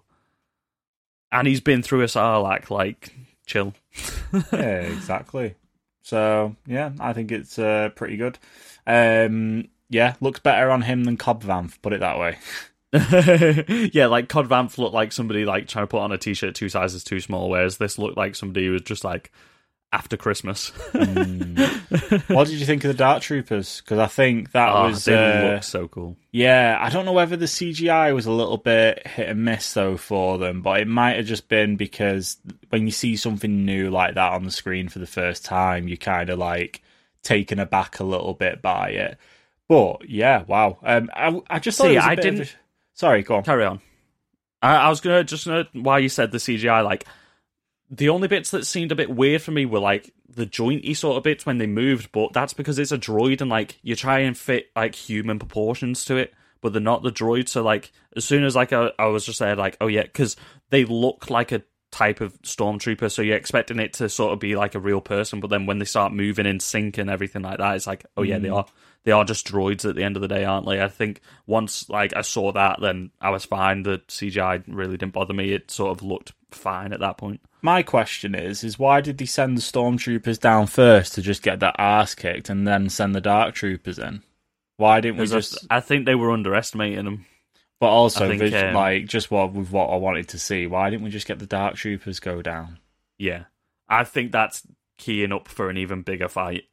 [1.32, 2.70] and he's been through a Sarlacc.
[2.70, 3.14] Like,
[3.46, 3.74] chill.
[4.52, 5.54] yeah, exactly.
[6.02, 8.38] So yeah, I think it's uh, pretty good.
[8.86, 11.80] Um, yeah, looks better on him than Cobb Vanth.
[11.82, 12.38] Put it that way.
[13.92, 16.68] yeah, like Cobb Vanth looked like somebody like trying to put on a t-shirt two
[16.68, 19.32] sizes too small, whereas this looked like somebody who was just like
[19.94, 20.68] after Christmas.
[20.92, 23.80] what did you think of the Dark Troopers?
[23.80, 26.16] Because I think that oh, was they uh, look so cool.
[26.32, 26.76] yeah.
[26.80, 30.36] I don't know whether the CGI was a little bit hit and miss though for
[30.38, 32.36] them, but it might have just been because
[32.70, 35.96] when you see something new like that on the screen for the first time, you're
[35.96, 36.82] kind of like
[37.22, 39.16] taken aback a little bit by it.
[39.68, 40.78] But yeah, wow.
[40.82, 42.50] Um, I, I just thought See, it was a I didn't- a-
[42.94, 43.44] Sorry, go on.
[43.44, 43.80] Carry on.
[44.60, 47.04] I, I was gonna just gonna while you said the CGI, like
[47.96, 51.16] the only bits that seemed a bit weird for me were like the jointy sort
[51.16, 54.20] of bits when they moved, but that's because it's a droid and like you try
[54.20, 57.48] and fit like human proportions to it, but they're not the droid.
[57.48, 60.36] So like as soon as like I, I was just there, like oh yeah, because
[60.70, 64.56] they look like a type of stormtrooper, so you're expecting it to sort of be
[64.56, 67.58] like a real person, but then when they start moving in sync and everything like
[67.58, 68.56] that, it's like oh yeah, they mm.
[68.56, 68.66] are
[69.04, 70.82] they are just droids at the end of the day, aren't they?
[70.82, 73.84] I think once like I saw that, then I was fine.
[73.84, 75.52] The CGI really didn't bother me.
[75.52, 77.40] It sort of looked fine at that point.
[77.62, 81.60] My question is, is why did they send the stormtroopers down first to just get
[81.60, 84.22] their ass kicked and then send the dark troopers in?
[84.76, 85.66] Why didn't we just?
[85.70, 87.26] I, I think they were underestimating them.
[87.80, 90.66] But also, think, um, like just what with what I wanted to see.
[90.66, 92.78] Why didn't we just get the dark troopers go down?
[93.18, 93.44] Yeah,
[93.88, 94.62] I think that's
[94.96, 96.64] keying up for an even bigger fight.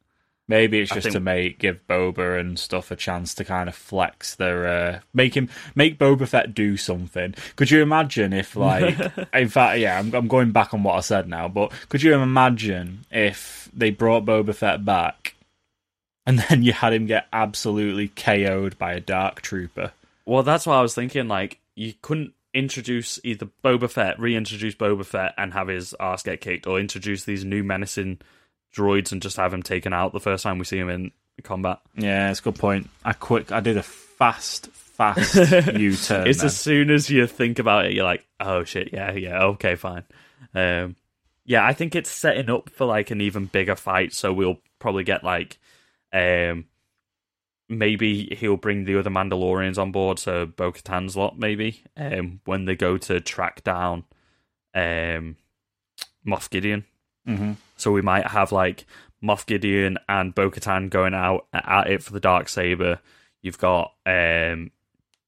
[0.52, 3.76] Maybe it's just think- to make give Boba and stuff a chance to kind of
[3.76, 7.34] flex their uh, make him make Boba Fett do something.
[7.56, 8.98] Could you imagine if like
[9.34, 12.14] in fact yeah I'm I'm going back on what I said now, but could you
[12.14, 15.36] imagine if they brought Boba Fett back
[16.26, 19.92] and then you had him get absolutely KO'd by a dark trooper?
[20.26, 21.28] Well, that's what I was thinking.
[21.28, 26.42] Like, you couldn't introduce either Boba Fett, reintroduce Boba Fett, and have his ass get
[26.42, 28.20] kicked, or introduce these new menacing
[28.76, 31.12] droids and just have him taken out the first time we see him in
[31.44, 31.80] combat.
[31.96, 32.90] Yeah, it's a good point.
[33.04, 35.36] I quick I did a fast fast
[35.78, 36.28] U turn.
[36.28, 39.76] It's as soon as you think about it, you're like, oh shit, yeah, yeah, okay,
[39.76, 40.04] fine.
[40.54, 40.96] Um,
[41.46, 44.14] yeah, I think it's setting up for like an even bigger fight.
[44.14, 45.60] So we'll probably get like,
[46.14, 46.66] um,
[47.68, 50.20] maybe he'll bring the other Mandalorians on board.
[50.20, 54.04] So Bo Katan's lot, maybe, um, when they go to track down,
[54.76, 55.36] um,
[56.26, 56.86] Moff Gideon.
[57.26, 58.86] hmm So we might have like
[59.24, 63.00] Moff Gideon and Bo Katan going out at it for the dark saber.
[63.42, 64.72] You've got um,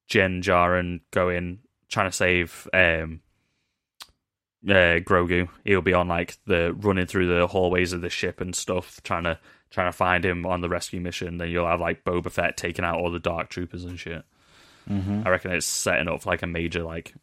[0.09, 3.21] Din Djarin going trying to save um,
[4.67, 5.49] uh, Grogu.
[5.65, 9.23] He'll be on like the running through the hallways of the ship and stuff, trying
[9.23, 9.39] to
[9.69, 11.37] trying to find him on the rescue mission.
[11.37, 14.23] Then you'll have like Boba Fett taking out all the dark troopers and shit.
[14.87, 17.13] hmm I reckon it's setting up like a major like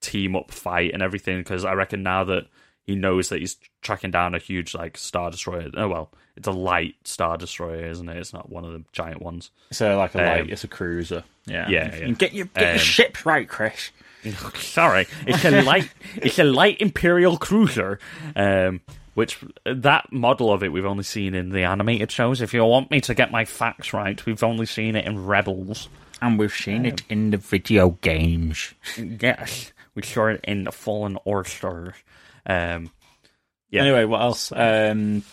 [0.00, 2.46] team up fight and everything because I reckon now that
[2.86, 5.70] he knows that he's tracking down a huge like star destroyer.
[5.76, 8.16] Oh well, it's a light star destroyer, isn't it?
[8.16, 9.50] It's not one of the giant ones.
[9.72, 11.24] So like a light, Um, it's a cruiser.
[11.46, 12.08] Yeah, yeah, yeah.
[12.12, 13.90] Get your get Um, your ships right, Chris.
[14.54, 15.90] Sorry, it's a light.
[16.16, 17.98] it's a light imperial cruiser.
[18.36, 18.80] Um,
[19.14, 22.40] which that model of it we've only seen in the animated shows.
[22.40, 25.88] If you want me to get my facts right, we've only seen it in Rebels.
[26.22, 28.72] And we've seen it in the video games.
[28.96, 31.94] Yes, we saw it in the Fallen Order.
[32.46, 32.90] Um,
[33.70, 33.82] Yeah.
[33.82, 34.52] Anyway, what else?
[34.54, 35.24] Um,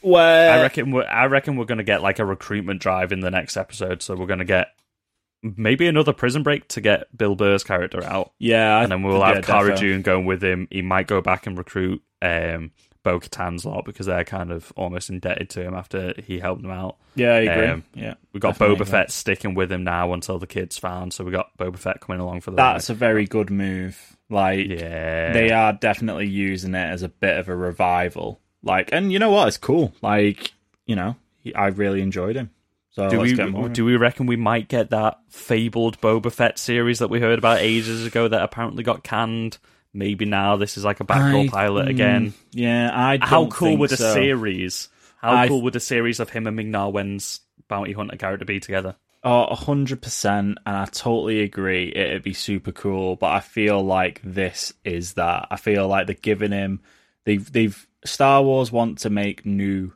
[0.00, 3.20] where I reckon we're, I reckon we're going to get like a recruitment drive in
[3.20, 4.02] the next episode.
[4.02, 4.68] So we're going to get
[5.42, 9.34] maybe another prison break to get Bill Burr's character out, yeah, and then we'll yeah,
[9.34, 9.78] have Cara defo.
[9.78, 10.68] Dune going with him.
[10.70, 12.70] He might go back and recruit um,
[13.02, 16.70] Bo Katan's lot because they're kind of almost indebted to him after he helped them
[16.70, 16.96] out.
[17.14, 17.66] Yeah, I agree.
[17.66, 18.90] Um, yeah, We got definitely Boba agree.
[18.92, 21.12] Fett sticking with him now until the kid's found.
[21.12, 24.15] So we got Boba Fett coming along for the That's a very good move.
[24.28, 25.32] Like, yeah.
[25.32, 28.40] they are definitely using it as a bit of a revival.
[28.62, 29.48] Like, and you know what?
[29.48, 29.92] It's cool.
[30.02, 30.52] Like,
[30.86, 32.50] you know, he, I really enjoyed him.
[32.90, 37.10] So Do we do we reckon we might get that fabled Boba Fett series that
[37.10, 39.58] we heard about ages ago that apparently got canned?
[39.92, 42.32] Maybe now this is like a backdoor pilot again.
[42.52, 43.18] Yeah, I.
[43.20, 44.14] How cool would a so.
[44.14, 44.88] series?
[45.20, 48.46] How I- cool would a series of him and Ming Na Wen's bounty hunter character
[48.46, 48.96] be together?
[49.24, 51.92] Oh, hundred percent, and I totally agree.
[51.94, 55.48] It'd be super cool, but I feel like this is that.
[55.50, 56.80] I feel like they're giving him.
[57.24, 59.92] They've they've Star Wars want to make new.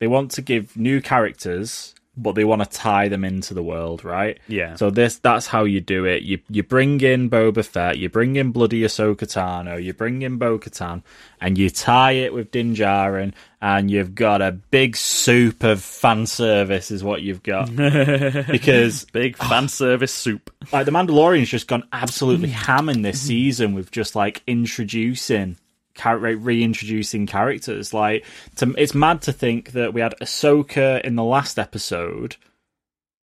[0.00, 4.04] They want to give new characters, but they want to tie them into the world,
[4.04, 4.38] right?
[4.46, 4.76] Yeah.
[4.76, 6.22] So this that's how you do it.
[6.22, 10.36] You you bring in Boba Fett, you bring in bloody Ahsoka Tano, you bring in
[10.36, 11.02] Bo Katan,
[11.40, 16.26] and you tie it with Din Djarin, and you've got a big soup of fan
[16.26, 17.74] service, is what you've got.
[17.76, 20.52] because Big oh, fan service soup.
[20.72, 25.56] like the Mandalorian's just gone absolutely ham in this season with just like introducing.
[25.94, 28.24] Char- Reintroducing characters, like
[28.56, 32.36] to, it's mad to think that we had Ahsoka in the last episode,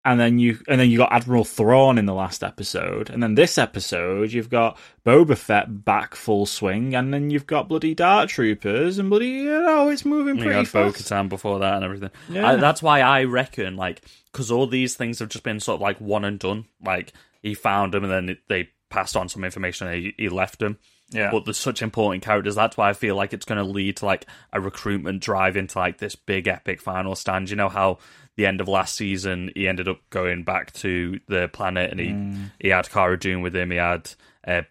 [0.03, 3.36] and then you and then you got Admiral Thrawn in the last episode, and then
[3.36, 8.30] this episode you've got Boba Fett back full swing, and then you've got bloody Dark
[8.30, 11.05] Troopers and bloody you know it's moving pretty You pretty had Bo fast.
[11.11, 12.09] Katan before that and everything.
[12.30, 12.49] Yeah.
[12.51, 14.01] I, that's why I reckon, like,
[14.32, 16.65] because all these things have just been sort of like one and done.
[16.84, 17.13] Like,
[17.43, 20.80] he found them and then they passed on some information and he, he left them.
[21.12, 21.30] Yeah.
[21.32, 22.55] But there's such important characters.
[22.55, 25.78] That's why I feel like it's going to lead to like a recruitment drive into
[25.78, 27.49] like this big epic final stand.
[27.49, 27.97] You know how
[28.38, 32.07] the end of last season he ended up going back to the planet and he
[32.07, 32.51] Mm.
[32.59, 33.72] he had Cara Dune with him.
[33.72, 34.09] He had
[34.47, 34.62] uh,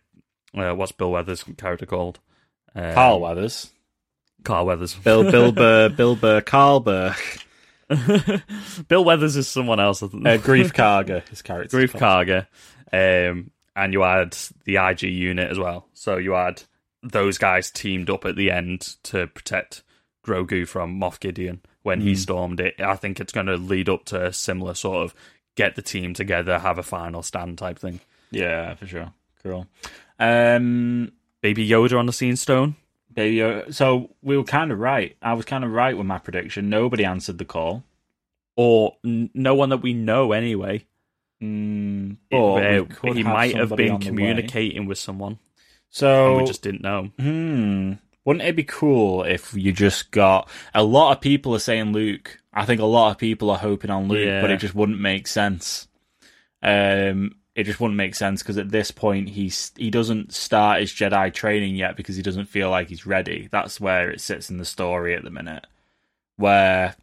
[0.57, 2.19] uh, what's Bill Weathers' character called?
[2.75, 3.71] Uh, Carl Weathers,
[4.43, 4.95] Carl Weathers.
[4.95, 7.15] Bill Bill Burr, Bill Burr, Carl Burr,
[8.89, 10.03] Bill Weathers is someone else.
[10.03, 10.27] I think.
[10.27, 11.77] uh, Greef Karga, his character.
[11.77, 12.47] Greef Karga,
[13.31, 15.89] um, and you add the IG unit as well.
[15.95, 16.63] So you add
[17.03, 19.83] those guys teamed up at the end to protect
[20.25, 22.75] Grogu from Moff Gideon when he stormed it.
[22.81, 25.15] I think it's going to lead up to a similar sort of
[25.55, 28.01] get the team together, have a final stand type thing.
[28.31, 29.13] Yeah, for sure.
[29.43, 29.67] Cool.
[30.19, 32.77] Um, Baby Yoda on the seeing stone.
[33.13, 35.17] baby, uh, so we were kind of right.
[35.23, 36.69] I was kind of right with my prediction.
[36.69, 37.83] Nobody answered the call.
[38.57, 40.85] Or n- no one that we know anyway.
[41.43, 42.37] Mm, It-
[43.03, 45.39] uh, he might have been communicating with someone,
[45.89, 47.11] So and we just didn't know.
[47.19, 47.93] Hmm.
[48.25, 52.39] Wouldn't it be cool if you just got a lot of people are saying Luke?
[52.53, 54.43] I think a lot of people are hoping on Luke, Yeah.
[54.43, 55.89] but it just wouldn't make sense.
[56.63, 60.93] Um, it just wouldn't make sense because at this point he's he doesn't start his
[60.93, 63.49] Jedi training yet because he doesn't feel like he's ready.
[63.51, 65.67] That's where it sits in the story at the minute.
[66.37, 66.95] Where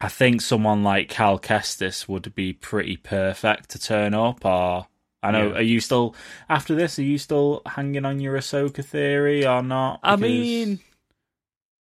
[0.00, 4.44] I think someone like Cal Kestis would be pretty perfect to turn up.
[4.44, 4.86] Or
[5.22, 5.56] I know, Yeah.
[5.58, 6.14] are you still
[6.48, 6.98] after this?
[6.98, 10.00] Are you still hanging on your Ahsoka theory or not?
[10.02, 10.80] I mean,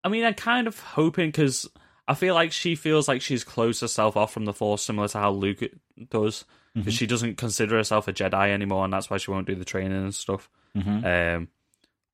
[0.02, 1.68] I mean, I'm kind of hoping because
[2.08, 5.18] I feel like she feels like she's closed herself off from the Force, similar to
[5.18, 5.60] how Luke
[6.08, 6.44] does,
[6.74, 9.64] because she doesn't consider herself a Jedi anymore, and that's why she won't do the
[9.64, 10.48] training and stuff.
[10.76, 11.04] Mhm.
[11.36, 11.48] Um,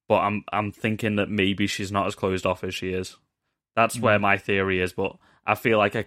[0.09, 3.16] but I'm I'm thinking that maybe she's not as closed off as she is.
[3.76, 5.16] That's where my theory is, but
[5.47, 6.05] I feel like a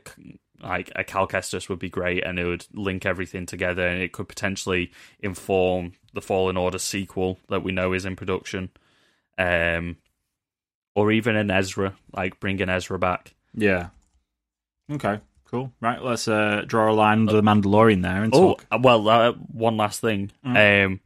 [0.61, 4.11] like a Cal Kestis would be great, and it would link everything together, and it
[4.13, 8.69] could potentially inform the Fallen Order sequel that we know is in production,
[9.37, 9.97] um,
[10.95, 13.33] or even an Ezra, like bringing Ezra back.
[13.53, 13.89] yeah.
[14.91, 15.19] Okay,
[15.49, 15.71] cool.
[15.81, 18.65] Right, let's uh, draw a line under the Mandalorian there and Oh, talk.
[18.81, 20.31] well, uh, one last thing.
[20.43, 20.99] Um,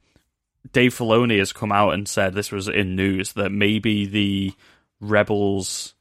[0.74, 4.54] Dave Filoni has come out and said this was in news that maybe the
[5.00, 5.96] Rebels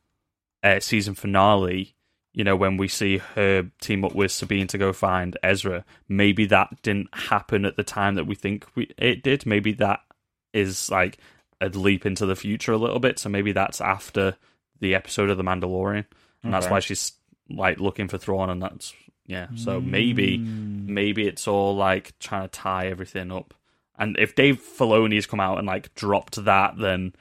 [0.64, 1.94] uh, season finale,
[2.38, 6.46] you know, when we see her team up with Sabine to go find Ezra, maybe
[6.46, 9.44] that didn't happen at the time that we think we, it did.
[9.44, 10.02] Maybe that
[10.54, 11.18] is like
[11.60, 13.18] a leap into the future a little bit.
[13.18, 14.36] So maybe that's after
[14.78, 16.04] the episode of The Mandalorian,
[16.44, 17.10] and that's why she's
[17.50, 18.94] like looking for Thrawn, and that's
[19.26, 19.48] yeah.
[19.56, 20.94] So maybe hmm.
[20.94, 23.52] maybe it's all like trying to tie everything up.
[23.98, 27.14] And if Dave Filoni's come out and like dropped that, then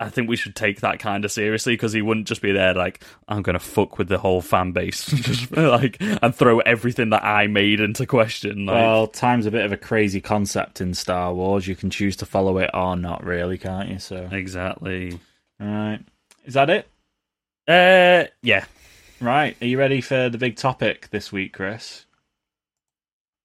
[0.00, 2.72] I think we should take that kind of seriously because he wouldn't just be there
[2.72, 7.24] like I'm gonna fuck with the whole fan base, just like and throw everything that
[7.24, 8.66] I made into question.
[8.66, 11.66] Like, Well, time's a bit of a crazy concept in Star Wars.
[11.66, 13.98] You can choose to follow it or not, really, can't you?
[13.98, 15.18] So, exactly.
[15.60, 16.00] all right,
[16.44, 16.88] is that it?
[17.66, 18.64] Uh, yeah.
[19.20, 22.04] Right, are you ready for the big topic this week, Chris?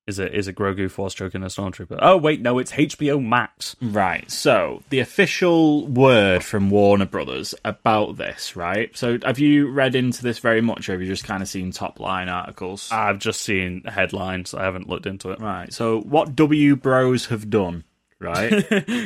[0.06, 1.98] Is it is it Grogu force choking a stormtrooper?
[2.02, 3.76] Oh wait, no, it's HBO Max.
[3.82, 4.30] Right.
[4.30, 8.96] So the official word from Warner Brothers about this, right?
[8.98, 11.72] So have you read into this very much, or have you just kind of seen
[11.72, 12.90] top line articles?
[12.92, 14.54] I've just seen headlines.
[14.54, 15.40] I haven't looked into it.
[15.40, 15.72] right.
[15.72, 17.86] So what W Bros have done,
[18.20, 18.50] right?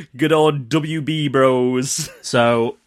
[0.18, 2.10] Good old WB bros.
[2.24, 2.78] so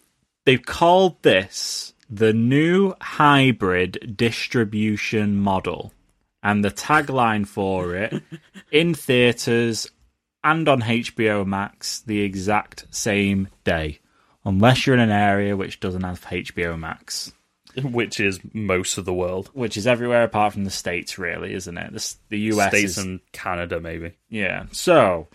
[0.46, 5.92] they've called this the new hybrid distribution model,
[6.42, 8.22] and the tagline for it
[8.72, 9.90] in theaters
[10.42, 14.00] and on HBO Max the exact same day,
[14.44, 17.32] unless you're in an area which doesn't have HBO Max,
[17.82, 19.50] Which is most of the world.
[19.52, 21.92] which is everywhere apart from the states, really, isn't it?
[21.92, 24.12] The, the US States is and Canada, maybe.
[24.30, 24.64] yeah.
[24.72, 25.28] So,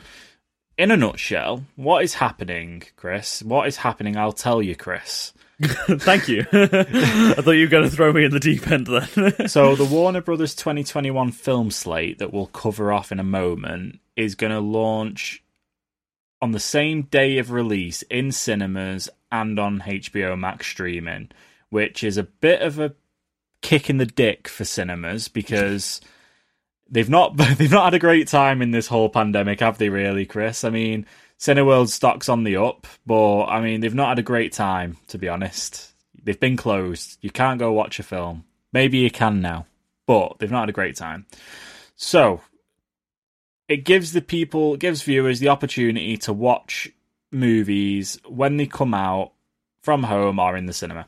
[0.77, 3.41] in a nutshell, what is happening, Chris?
[3.43, 4.17] What is happening?
[4.17, 5.33] I'll tell you, Chris.
[5.61, 6.41] Thank you.
[6.51, 9.33] I thought you were going to throw me in the deep end then.
[9.47, 14.35] So the Warner Brothers 2021 film slate that we'll cover off in a moment is
[14.35, 15.43] going to launch
[16.41, 21.29] on the same day of release in cinemas and on HBO Max streaming,
[21.69, 22.93] which is a bit of a
[23.61, 26.01] kick in the dick for cinemas because
[26.89, 29.89] they've not they've not had a great time in this whole pandemic, have they?
[29.89, 30.63] Really, Chris?
[30.65, 31.05] I mean,
[31.39, 35.17] Cineworld stock's on the up, but I mean they've not had a great time to
[35.17, 35.93] be honest.
[36.23, 37.17] They've been closed.
[37.21, 38.45] You can't go watch a film.
[38.73, 39.67] Maybe you can now,
[40.07, 41.25] but they've not had a great time.
[41.95, 42.41] So
[43.67, 46.89] it gives the people, gives viewers the opportunity to watch
[47.31, 49.33] movies when they come out
[49.81, 51.07] from home or in the cinema.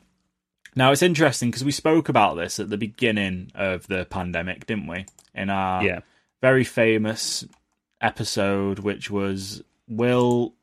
[0.76, 4.88] Now it's interesting because we spoke about this at the beginning of the pandemic, didn't
[4.88, 5.06] we?
[5.34, 6.00] In our yeah.
[6.42, 7.46] very famous
[8.00, 10.54] episode, which was Will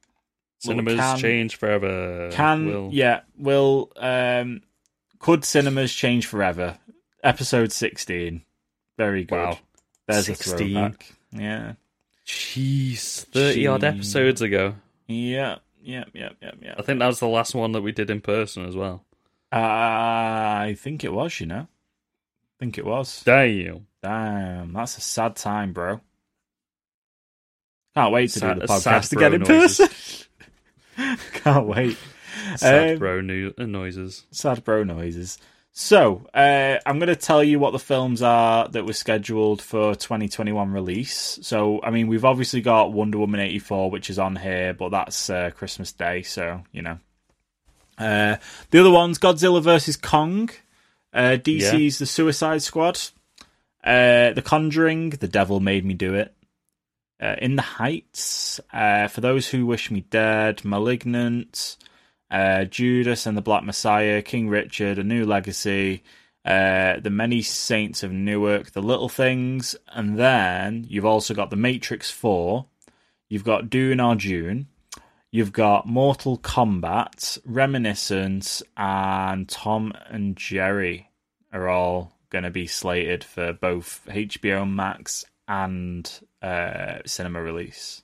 [0.59, 2.31] Cinemas can- change forever.
[2.33, 2.91] can Will.
[2.93, 4.63] yeah will um
[5.19, 6.79] could cinemas change forever?
[7.23, 8.43] Episode sixteen,
[8.99, 9.37] very good.
[9.37, 9.59] Wow.
[10.07, 10.53] There's 16.
[10.53, 11.07] a throwback.
[11.33, 11.73] Yeah,
[12.27, 13.25] Jeez.
[13.27, 14.75] 30 odd episodes ago.
[15.07, 16.75] yeah, yeah, yeah, yeah, yeah.
[16.79, 19.05] I think that was the last one that we did in person as well.
[19.53, 21.41] Uh, I think it was.
[21.41, 23.23] You know, I think it was.
[23.25, 23.87] Damn.
[24.03, 26.01] Damn, that's a sad time, bro.
[27.95, 29.89] Can't wait to Sad- do the podcast again in person.
[31.35, 31.97] Can't wait.
[32.57, 34.25] Sad Um, bro no- noises.
[34.31, 35.39] sad bro noises.
[35.77, 39.97] So, uh, I'm going to tell you what the films are that were scheduled for
[39.97, 41.39] 2021 release.
[41.43, 45.29] So, I mean, we've obviously got Wonder Woman 84, which is on here, but that's
[45.29, 46.99] uh, Christmas Day, so, you know.
[47.99, 48.37] Uh,
[48.71, 49.97] the other one's Godzilla vs.
[49.97, 50.51] Kong,
[51.13, 53.01] uh, DC's The Suicide Squad,
[53.83, 56.34] uh, The Conjuring, The Devil Made Me Do It,
[57.25, 61.77] uh, In the Heights, uh, For Those Who Wish Me Dead, Malignant,
[62.31, 66.03] uh, Judas and the Black Messiah, King Richard, A New Legacy,
[66.45, 71.57] uh, The Many Saints of Newark, The Little Things, and then you've also got The
[71.57, 72.67] Matrix 4,
[73.31, 74.67] you've got Dune or June,
[75.33, 81.09] you've got Mortal Kombat, Reminiscence, and Tom and Jerry
[81.53, 86.11] are all going to be slated for both HBO Max and
[86.45, 88.03] uh, cinema release.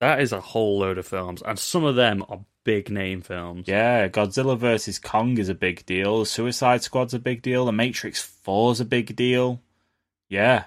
[0.00, 3.68] That is a whole load of films, and some of them are big name films.
[3.68, 6.24] Yeah, Godzilla vs Kong is a big deal.
[6.24, 7.66] Suicide Squad's a big deal.
[7.66, 9.60] The Matrix Four's a big deal.
[10.28, 10.64] Yeah,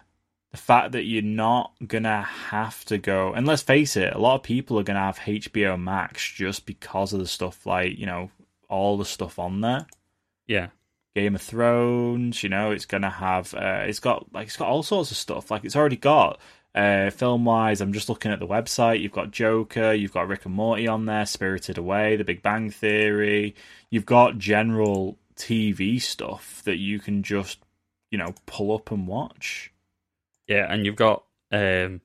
[0.51, 4.35] the fact that you're not gonna have to go, and let's face it, a lot
[4.35, 8.29] of people are gonna have HBO Max just because of the stuff like you know
[8.69, 9.87] all the stuff on there.
[10.45, 10.67] Yeah.
[11.15, 14.83] Game of Thrones, you know, it's gonna have uh, it's got like it's got all
[14.83, 15.49] sorts of stuff.
[15.49, 16.39] Like it's already got
[16.75, 17.81] uh, film wise.
[17.81, 19.01] I'm just looking at the website.
[19.01, 22.69] You've got Joker, you've got Rick and Morty on there, Spirited Away, The Big Bang
[22.69, 23.55] Theory.
[23.89, 27.59] You've got general TV stuff that you can just
[28.11, 29.71] you know pull up and watch.
[30.47, 32.01] Yeah, and you've got um,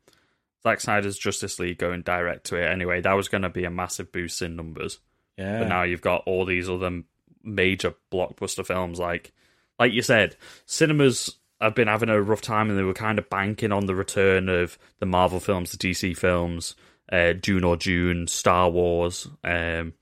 [0.62, 3.00] Zack Snyder's Justice League going direct to it anyway.
[3.00, 4.98] That was going to be a massive boost in numbers.
[5.38, 7.02] Yeah, But now you've got all these other
[7.42, 9.32] major blockbuster films like
[9.78, 10.36] like you said,
[10.66, 13.94] cinemas have been having a rough time and they were kind of banking on the
[13.94, 16.74] return of the Marvel films, the DC films,
[17.10, 19.94] uh, June or June, Star Wars, um,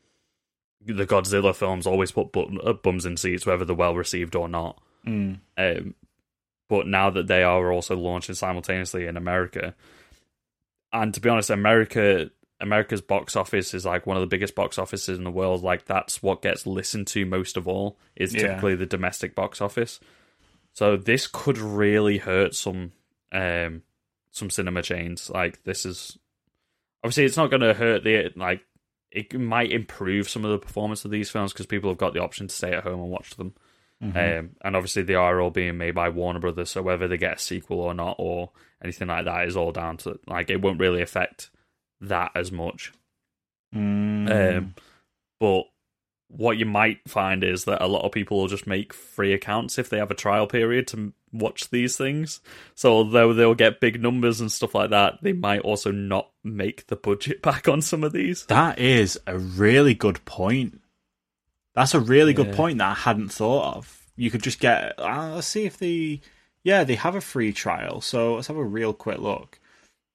[0.85, 4.49] the Godzilla films always put bum- uh, bums in seats whether they're well received or
[4.49, 4.81] not.
[5.07, 5.39] Mm.
[5.59, 5.95] Um,
[6.69, 9.75] but now that they are also launching simultaneously in America,
[10.93, 12.31] and to be honest, America
[12.61, 15.63] America's box office is like one of the biggest box offices in the world.
[15.63, 18.43] Like that's what gets listened to most of all is Yeah.
[18.49, 19.99] typically the domestic box office.
[20.73, 22.93] So this could really hurt some
[23.33, 23.83] um
[24.31, 25.31] some cinema chains.
[25.31, 26.19] Like this is
[27.03, 28.63] obviously it's not going to hurt the like
[29.11, 32.23] it might improve some of the performance of these films because people have got the
[32.23, 33.55] option to stay at home and watch them.
[34.03, 37.37] Um, and obviously they are all being made by Warner Brothers, so whether they get
[37.37, 38.51] a sequel or not or
[38.83, 41.51] anything like that is all down to like it won't really affect
[42.01, 42.93] that as much.
[43.75, 44.57] Mm.
[44.57, 44.75] Um,
[45.39, 45.65] but
[46.37, 49.79] what you might find is that a lot of people will just make free accounts
[49.79, 52.41] if they have a trial period to watch these things.
[52.75, 56.87] So although they'll get big numbers and stuff like that, they might also not make
[56.87, 58.47] the budget back on some of these.
[58.47, 60.81] That is a really good point.
[61.75, 64.07] That's a really good point that I hadn't thought of.
[64.17, 64.99] You could just get.
[64.99, 66.21] Uh, let's see if they.
[66.63, 68.01] Yeah, they have a free trial.
[68.01, 69.59] So let's have a real quick look.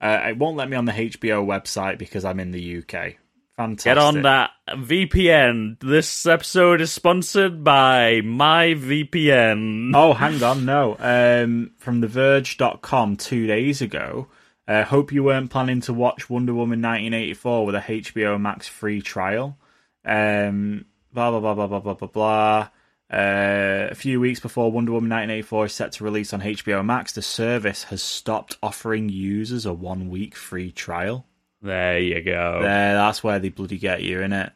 [0.02, 3.16] Uh, it won't let me on the HBO website because I'm in the UK.
[3.58, 3.90] Fantastic.
[3.90, 5.80] Get on that VPN.
[5.80, 9.92] This episode is sponsored by MyVPN.
[9.96, 10.98] Oh, hang on, no.
[11.00, 14.28] Um, from TheVerge.com two days ago.
[14.68, 19.02] Uh, hope you weren't planning to watch Wonder Woman 1984 with a HBO Max free
[19.02, 19.58] trial.
[20.04, 22.70] Um, blah blah blah blah blah blah blah blah.
[23.12, 27.14] Uh, a few weeks before Wonder Woman 1984 is set to release on HBO Max,
[27.14, 31.26] the service has stopped offering users a one week free trial.
[31.66, 32.60] There you go.
[32.62, 34.52] There, that's where they bloody get you, innit?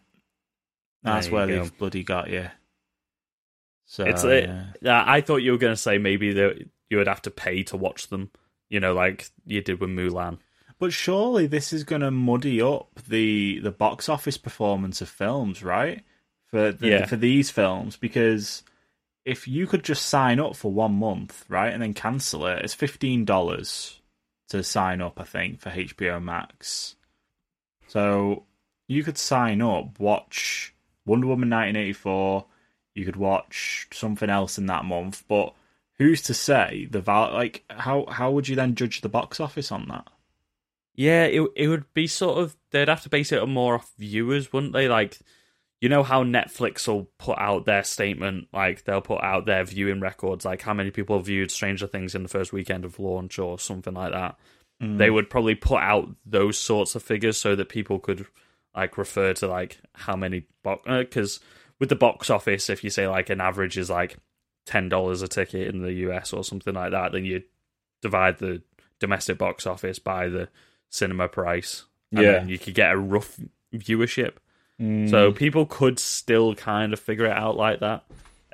[1.03, 1.63] That's There you where go.
[1.63, 2.49] they've bloody got you.
[3.85, 4.65] So It's a- yeah.
[4.81, 6.57] Yeah, I thought you were going to say maybe that
[6.89, 8.29] you would have to pay to watch them.
[8.69, 10.37] You know, like you did with Mulan.
[10.77, 15.63] But surely this is going to muddy up the the box office performance of films,
[15.63, 16.03] right?
[16.51, 17.05] For the, Yeah.
[17.07, 18.63] for these films, because
[19.25, 22.73] if you could just sign up for one month, right, and then cancel it, it's
[22.75, 23.99] fifteen dollars
[24.49, 25.19] to sign up.
[25.19, 26.95] I think for HBO Max.
[27.89, 28.45] So
[28.87, 30.73] you could sign up, watch
[31.05, 32.45] Wonder Woman 1984.
[32.95, 35.53] You could watch something else in that month, but
[35.97, 37.33] who's to say the val?
[37.33, 40.07] Like, how how would you then judge the box office on that?
[40.95, 43.91] Yeah, it it would be sort of they'd have to base it on more off
[43.97, 44.87] viewers, wouldn't they?
[44.87, 45.19] Like,
[45.81, 50.01] you know how Netflix will put out their statement, like they'll put out their viewing
[50.01, 53.57] records, like how many people viewed Stranger Things in the first weekend of launch or
[53.57, 54.37] something like that.
[54.81, 55.13] They mm.
[55.13, 58.25] would probably put out those sorts of figures so that people could
[58.75, 61.41] like refer to like how many box because uh,
[61.79, 64.17] with the box office, if you say like an average is like
[64.65, 67.43] ten dollars a ticket in the US or something like that, then you
[68.01, 68.61] divide the
[68.99, 70.47] domestic box office by the
[70.89, 72.31] cinema price, and Yeah.
[72.33, 73.39] then you could get a rough
[73.73, 74.33] viewership.
[74.77, 74.85] So
[75.31, 75.35] mm.
[75.35, 78.05] people could still kind of figure it out like that,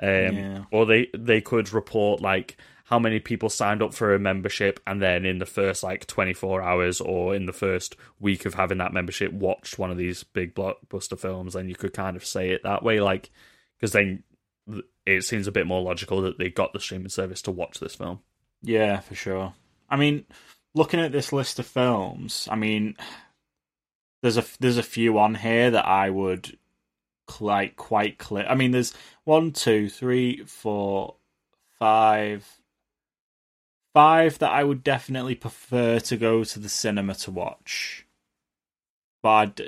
[0.02, 0.64] um, Yeah.
[0.72, 2.56] or they they could report like
[2.86, 6.32] how many people signed up for a membership, and then in the first like twenty
[6.32, 10.22] four hours or in the first week of having that membership, watched one of these
[10.22, 11.56] big blockbuster films.
[11.56, 13.30] And you could kind of say it that way, like
[13.76, 14.22] because then
[15.04, 17.94] it seems a bit more logical that they got the streaming service to watch this
[17.94, 18.20] film.
[18.62, 19.54] Yeah, for sure.
[19.88, 20.24] I mean,
[20.74, 22.96] looking at this list of films, I mean,
[24.22, 26.56] there's a there's a few on here that I would
[27.40, 28.46] like quite clear.
[28.48, 31.16] I mean, there's one, two, three, four,
[31.78, 32.55] five,
[33.96, 38.04] five that I would definitely prefer to go to the cinema to watch,
[39.22, 39.58] but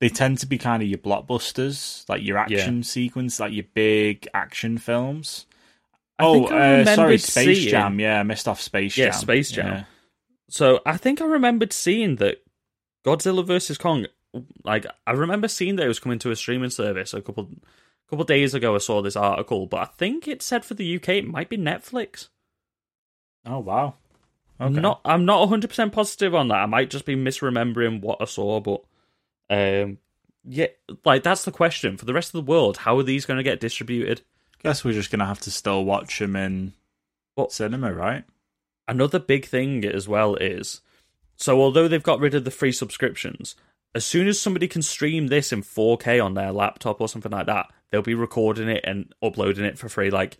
[0.00, 4.28] they tend to be kind of your blockbusters, like your action sequence, like your big
[4.34, 5.46] action films.
[6.18, 7.98] I oh, uh, sorry, Space seeing- Jam.
[7.98, 9.12] Yeah, I missed off Space Yeah, Jam.
[9.12, 9.66] Yeah, Space Jam.
[9.66, 9.84] Yeah.
[10.50, 12.44] So I think I remembered seeing that
[13.02, 14.08] Godzilla versus Kong.
[14.62, 17.48] Like I remember seeing that it was coming to a streaming service a couple
[18.10, 18.74] couple days ago.
[18.74, 21.56] I saw this article, but I think it said for the UK it might be
[21.56, 22.28] Netflix.
[23.46, 23.94] Oh wow.
[24.60, 26.56] I'm not I'm not 100 percent positive on that.
[26.58, 28.82] I might just be misremembering what I saw, but
[29.50, 29.98] um,
[30.44, 30.66] yeah,
[31.04, 32.78] like that's the question for the rest of the world.
[32.78, 34.22] How are these going to get distributed?
[34.62, 36.72] Guess we're just gonna have to still watch them in
[37.34, 38.24] What- cinema, right?
[38.88, 40.80] another big thing as well is
[41.36, 43.54] so although they've got rid of the free subscriptions
[43.94, 47.46] as soon as somebody can stream this in 4k on their laptop or something like
[47.46, 50.36] that they'll be recording it and uploading it for free like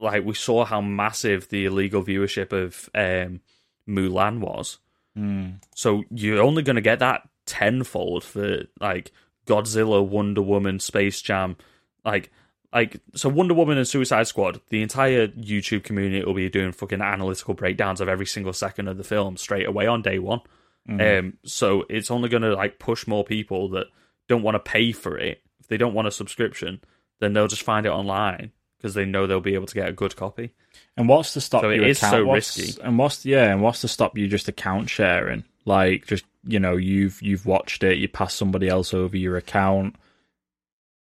[0.00, 3.40] like we saw how massive the illegal viewership of um
[3.88, 4.78] mulan was.
[5.74, 9.10] So you're only going to get that tenfold for like
[9.46, 11.56] godzilla wonder woman space jam.
[12.04, 12.30] Like
[12.72, 17.00] like so Wonder Woman and Suicide Squad, the entire YouTube community will be doing fucking
[17.00, 20.40] analytical breakdowns of every single second of the film straight away on day one.
[21.18, 23.86] Um, so it's only going to like push more people that
[24.28, 25.42] don't want to pay for it.
[25.60, 26.82] If they don't want a subscription,
[27.20, 29.92] then they'll just find it online because they know they'll be able to get a
[29.92, 30.50] good copy.
[30.96, 32.12] And what's to stop So it you is account?
[32.12, 32.82] so what's- risky.
[32.82, 35.44] And what's yeah, and what's to stop you just account sharing?
[35.64, 39.96] Like just you know you've you've watched it, you pass somebody else over your account.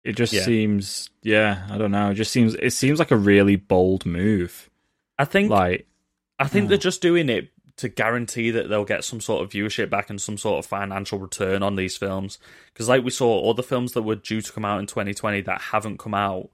[0.03, 0.43] It just Yeah.
[0.43, 2.09] seems, yeah, I don't know.
[2.11, 4.69] It just seems it seems like a really bold move.
[5.17, 5.87] I think Like,
[6.39, 6.67] I think Oh.
[6.69, 6.81] they're hmm.
[6.81, 10.37] just doing it to guarantee that they'll get some sort of viewership back and some
[10.37, 12.37] sort of financial return on these films.
[12.73, 15.61] Because, like we saw, other films that were due to come out in 2020 that
[15.61, 16.49] haven't come out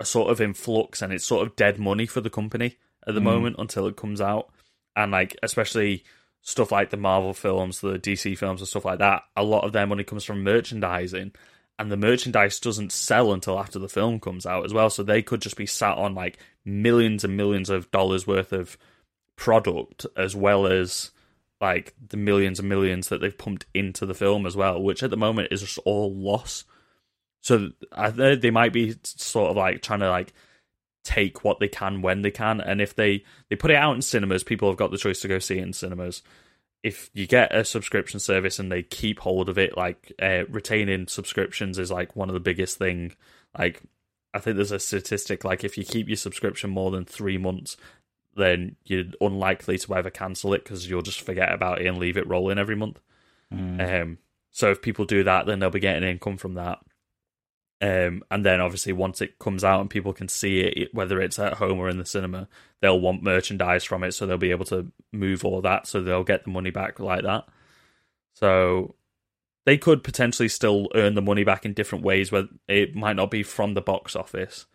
[0.00, 2.76] are sort of in flux, and it's sort of dead money for the company
[3.06, 3.26] at the hmm.
[3.26, 4.50] moment until it comes out.
[4.94, 6.04] And like, especially
[6.46, 9.22] stuff like the Marvel films, the DC films, and stuff like that.
[9.36, 11.32] A lot of their money comes from merchandising.
[11.78, 14.88] And the merchandise doesn't sell until after the film comes out as well.
[14.88, 18.78] So they could just be sat on like millions and millions of dollars worth of
[19.36, 21.10] product as well as
[21.60, 25.10] like the millions and millions that they've pumped into the film as well, which at
[25.10, 26.64] the moment is just all loss.
[27.46, 30.32] So I they might be sort of like trying to like
[31.04, 34.02] take what they can when they can, and if they they put it out in
[34.02, 36.24] cinemas, people have got the choice to go see it in cinemas.
[36.82, 41.06] If you get a subscription service and they keep hold of it, like uh, retaining
[41.06, 43.14] subscriptions is like one of the biggest thing.
[43.56, 43.80] Like
[44.34, 47.76] I think there's a statistic like if you keep your subscription more than three months,
[48.34, 52.16] then you're unlikely to ever cancel it because you'll just forget about it and leave
[52.16, 52.98] it rolling every month.
[53.80, 54.18] Um,
[54.50, 56.80] so if people do that, then they'll be getting income from that.
[57.80, 61.38] Um, and then obviously once it comes out and people can see it, whether it's
[61.38, 62.48] at home or in the cinema,
[62.80, 66.24] they'll want merchandise from it, so they'll be able to move all that, so they'll
[66.24, 67.46] get the money back like that.
[68.34, 68.94] So
[69.66, 73.30] they could potentially still earn the money back in different ways, where it might not
[73.30, 74.66] be from the box office,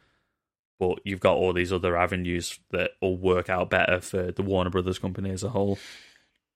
[0.80, 4.70] but you've got all these other avenues that will work out better for the Warner
[4.70, 5.80] Brothers company as a whole.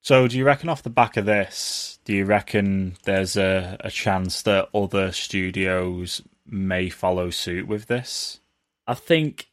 [0.02, 3.90] So, do you reckon off the back of this, do you reckon there's a, a
[3.90, 8.40] chance that other studios may follow suit with this?
[8.88, 9.48] I think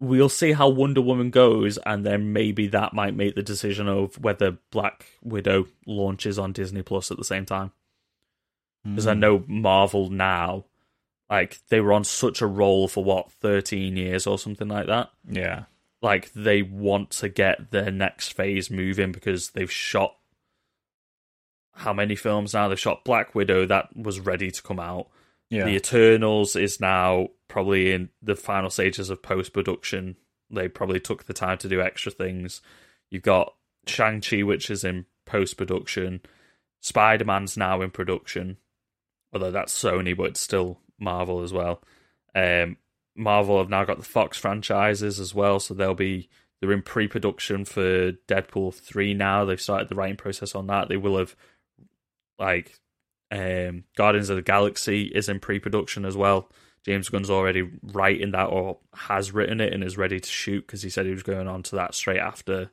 [0.00, 4.22] we'll see how Wonder Woman goes, and then maybe that might make the decision of
[4.22, 7.72] whether Black Widow launches on Disney Plus at the same time.
[8.84, 9.20] Because I hmm.
[9.20, 10.64] know Marvel now,
[11.28, 15.10] like they were on such a roll for what thirteen years or something like that.
[15.28, 15.64] Yeah.
[16.02, 20.16] Like they want to get their next phase moving because they've shot
[21.76, 22.68] how many films now?
[22.68, 25.08] They've shot Black Widow that was ready to come out.
[25.50, 25.64] Yeah.
[25.64, 30.16] The Eternals is now probably in the final stages of post production.
[30.50, 32.60] They probably took the time to do extra things.
[33.10, 33.54] You've got
[33.86, 36.20] Shang-Chi, which is in post production.
[36.80, 38.58] Spider Man's now in production,
[39.32, 41.82] although that's Sony, but it's still Marvel as well.
[42.34, 42.76] Um,
[43.16, 46.28] Marvel have now got the Fox franchises as well, so they'll be
[46.60, 49.44] they're in pre production for Deadpool three now.
[49.44, 50.88] They've started the writing process on that.
[50.88, 51.34] They will have
[52.38, 52.78] like
[53.30, 56.48] um, Guardians of the Galaxy is in pre-production as well.
[56.84, 60.82] James Gunn's already writing that or has written it and is ready to shoot because
[60.82, 62.70] he said he was going on to that straight after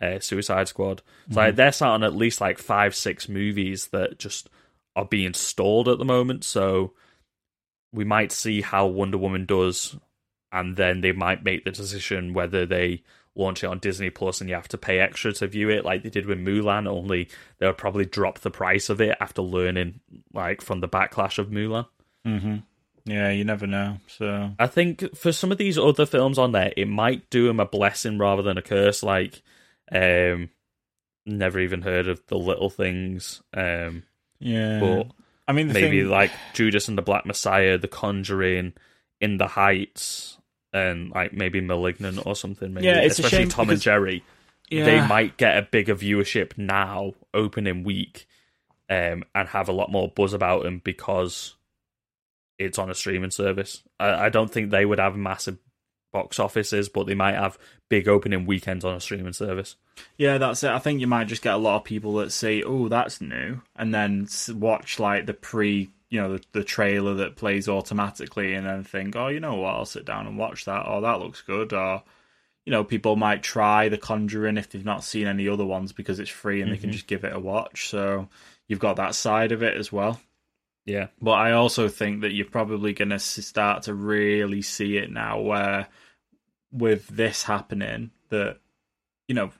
[0.00, 1.02] uh, Suicide Squad.
[1.30, 4.48] So like, they're starting at least like five, six movies that just
[4.96, 6.44] are being stalled at the moment.
[6.44, 6.94] So
[7.92, 9.94] we might see how Wonder Woman does,
[10.50, 13.02] and then they might make the decision whether they
[13.36, 16.02] launch it on Disney Plus and you have to pay extra to view it, like
[16.02, 16.88] they did with Mulan.
[16.88, 17.28] Only
[17.58, 20.00] they'll probably drop the price of it after learning,
[20.32, 21.86] like from the backlash of Mulan.
[22.26, 22.56] Mm-hmm.
[23.06, 23.96] Yeah, you never know.
[24.08, 27.60] So I think for some of these other films on there, it might do them
[27.60, 29.02] a blessing rather than a curse.
[29.02, 29.42] Like,
[29.90, 30.50] um,
[31.26, 33.42] never even heard of the Little Things.
[33.54, 34.04] Um,
[34.38, 35.06] yeah, but
[35.48, 38.74] I mean, the maybe thing, like Judas and the Black Messiah, The Conjuring,
[39.20, 40.38] In the Heights,
[40.72, 42.72] and like maybe Malignant or something.
[42.74, 42.86] Maybe.
[42.86, 44.24] Yeah, it's a especially shame Tom and Jerry.
[44.70, 48.26] yeah, They might get a bigger viewership now, opening week,
[48.88, 51.54] um, and have a lot more buzz about them because
[52.58, 53.82] it's on a streaming service.
[53.98, 55.58] I, I don't think they would have massive
[56.12, 57.56] box offices, but they might have
[57.88, 59.76] big opening weekends on a streaming service.
[60.18, 60.70] Yeah, that's it.
[60.70, 63.60] I think you might just get a lot of people that say, "Oh, that's new,"
[63.76, 68.66] and then watch like the pre, you know, the, the trailer that plays automatically, and
[68.66, 69.74] then think, "Oh, you know what?
[69.74, 71.72] I'll sit down and watch that." Or that looks good.
[71.72, 72.02] Or
[72.66, 76.20] you know, people might try The Conjuring if they've not seen any other ones because
[76.20, 76.92] it's free and they can mm-hmm.
[76.92, 77.88] just give it a watch.
[77.88, 78.28] So
[78.68, 80.20] you've got that side of it as well.
[80.86, 85.10] Yeah, But I also think that you're probably going to start to really see it
[85.10, 85.88] now, where
[86.72, 88.58] with this happening, that
[89.28, 89.50] you know,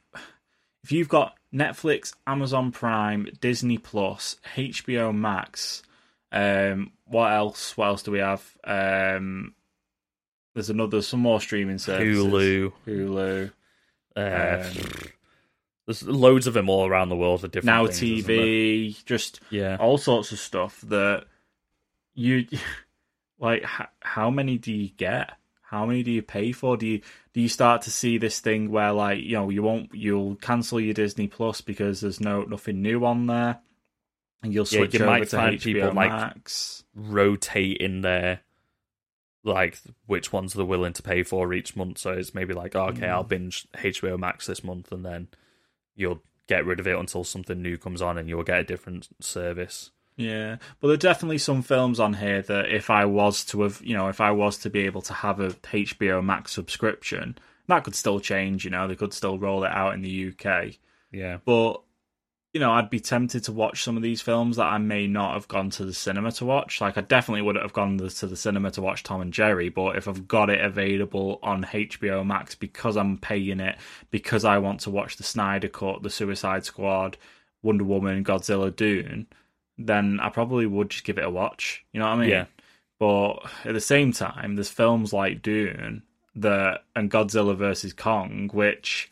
[0.83, 5.83] if you've got Netflix, Amazon Prime, Disney Plus, HBO Max,
[6.33, 7.77] um, what else?
[7.77, 8.43] What else do we have?
[8.65, 9.55] Um,
[10.55, 12.25] there's another, some more streaming services.
[12.25, 12.73] Hulu.
[12.87, 13.53] Hulu.
[14.17, 15.11] Uh, Um,
[15.87, 18.25] there's loads of them all around the world for different now things.
[18.25, 21.25] TV, just Yeah, all sorts of stuff that
[22.15, 22.47] you
[23.39, 23.65] like.
[24.01, 25.33] How many do you get?
[25.71, 26.77] how many do you pay for?
[26.77, 27.01] Do you
[27.33, 30.81] do you start to see this thing where like you know you won't you'll cancel
[30.81, 33.61] your Disney Plus because there's no nothing new on there,
[34.43, 36.85] and you'll Yeah, switch you over might to find people, like, Max.
[36.95, 38.41] rotate in there
[39.43, 41.99] like which ones they're willing to pay for each month.
[41.99, 43.29] So it's maybe like, oh, okay, I'll mm.
[43.29, 45.29] binge HBO Max this month, and then
[45.95, 49.09] you'll get rid of it until something new comes on, and you'll get a different
[49.21, 49.91] service.
[50.17, 53.81] Yeah, but there are definitely some films on here that if I was to have,
[53.83, 57.39] you know, if I was to be able to have a HBO Max subscription,
[57.69, 58.65] that could still change.
[58.65, 60.75] You know, they could still roll it out in the UK.
[61.13, 61.81] Yeah, But
[62.53, 65.35] you know, I'd be tempted to watch some of these films that I may not
[65.35, 66.81] have gone to the cinema to watch.
[66.81, 69.97] Like, I definitely wouldn't have gone to the cinema to watch Tom and Jerry, but
[69.97, 73.77] if I've got it available on HBO Max because I'm paying it,
[74.11, 77.17] because I want to watch the Snyder Cut, the Suicide Squad,
[77.63, 79.29] Wonder Woman, Godzilla, Dune,
[79.79, 81.85] then I probably would just give it a watch.
[81.93, 82.31] You know what I mean?
[82.31, 82.47] Yeah.
[82.99, 86.03] But at the same time, there's films like Dune
[86.35, 89.11] that and Godzilla versus Kong, which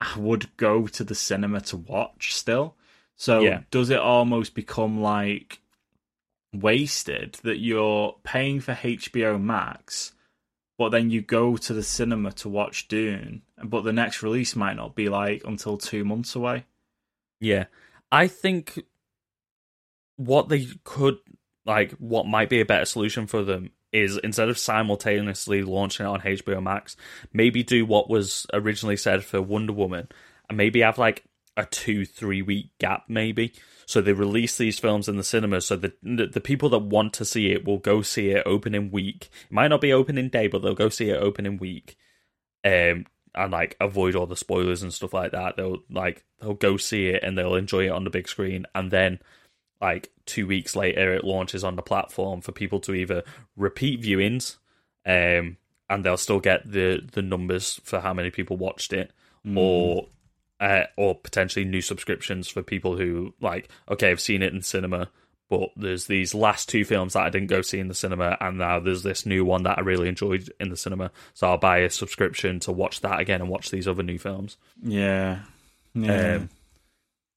[0.00, 2.76] I would go to the cinema to watch still.
[3.16, 3.62] So Yeah.
[3.70, 5.60] does it almost become like
[6.52, 10.12] wasted that you're paying for HBO Max,
[10.78, 14.76] but then you go to the cinema to watch Dune, but the next release might
[14.76, 16.64] not be like until two months away?
[17.40, 17.66] yeah.
[18.12, 18.80] I think
[20.16, 21.18] what they could
[21.64, 26.08] like, what might be a better solution for them is instead of simultaneously launching it
[26.08, 26.96] on HBO Max,
[27.32, 30.08] maybe do what was originally said for Wonder Woman,
[30.48, 31.24] and maybe have like
[31.56, 33.52] a two three week gap, maybe.
[33.86, 37.24] So they release these films in the cinema, so the the people that want to
[37.24, 39.30] see it will go see it opening week.
[39.44, 41.96] It might not be opening day, but they'll go see it opening week,
[42.64, 45.56] um, and like avoid all the spoilers and stuff like that.
[45.56, 48.90] They'll like they'll go see it and they'll enjoy it on the big screen, and
[48.90, 49.18] then
[49.80, 53.22] like two weeks later it launches on the platform for people to either
[53.56, 54.56] repeat viewings
[55.06, 55.56] um
[55.88, 59.12] and they'll still get the the numbers for how many people watched it
[59.56, 60.06] or
[60.60, 65.08] uh, or potentially new subscriptions for people who like okay I've seen it in cinema
[65.48, 68.58] but there's these last two films that I didn't go see in the cinema and
[68.58, 71.78] now there's this new one that I really enjoyed in the cinema so I'll buy
[71.78, 75.40] a subscription to watch that again and watch these other new films Yeah.
[75.94, 76.36] Yeah.
[76.36, 76.50] um,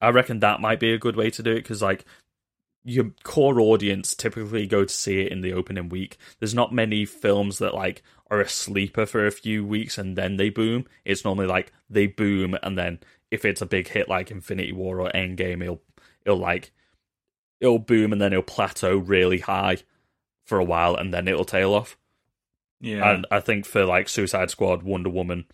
[0.02, 2.04] I reckon that might be a good way to do it because, like,
[2.84, 6.18] your core audience typically go to see it in the opening week.
[6.40, 10.38] There's not many films that like are a sleeper for a few weeks and then
[10.38, 10.86] they boom.
[11.06, 13.00] It's normally like they boom and then
[13.32, 15.82] if it's a big hit like Infinity War or Endgame, it'll
[16.26, 16.72] it'll like
[17.62, 19.78] it'll boom and then it'll plateau really high
[20.44, 21.98] for a while and then it'll tail off.
[22.82, 23.10] yeah.
[23.12, 25.46] And I think for like Suicide Squad, Wonder Woman,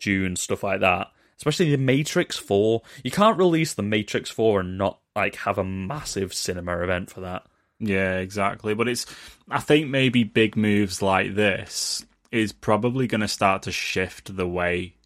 [0.00, 1.08] Dune, stuff like that,
[1.38, 5.64] especially the Matrix 4, you can't release the Matrix 4 and not like have a
[5.64, 7.46] massive cinema event for that.
[7.78, 8.74] Yeah, exactly.
[8.74, 9.06] But it's,
[9.50, 14.48] I think maybe big moves like this is probably going to start to shift the
[14.48, 14.96] way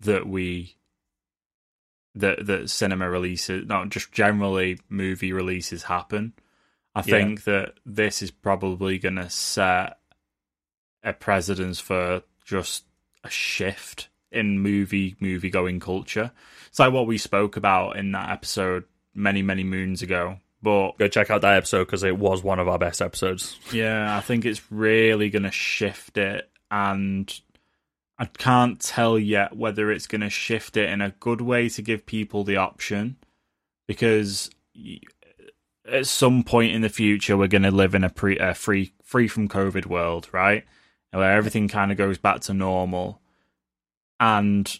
[0.00, 0.76] that we,
[2.14, 6.32] that that cinema releases, not just generally movie releases happen.
[6.94, 7.18] I Yeah.
[7.18, 9.98] think that this is probably going to set
[11.02, 12.84] a precedence for just
[13.24, 16.32] a shift in movie movie going culture.
[16.68, 18.84] It's like what we spoke about in that episode
[19.14, 20.38] many many moons ago.
[20.62, 23.58] But Go check out that episode because it was one of our best episodes.
[23.72, 27.40] yeah, I think it's really going to shift it, and
[28.18, 31.80] I can't tell yet whether it's going to shift it in a good way to
[31.80, 33.16] give people the option,
[33.88, 34.50] because
[35.90, 38.92] at some point in the future we're going to live in a pre a free
[39.02, 40.64] free from COVID world, right?
[41.10, 43.22] Where everything kind of goes back to normal,
[44.20, 44.78] and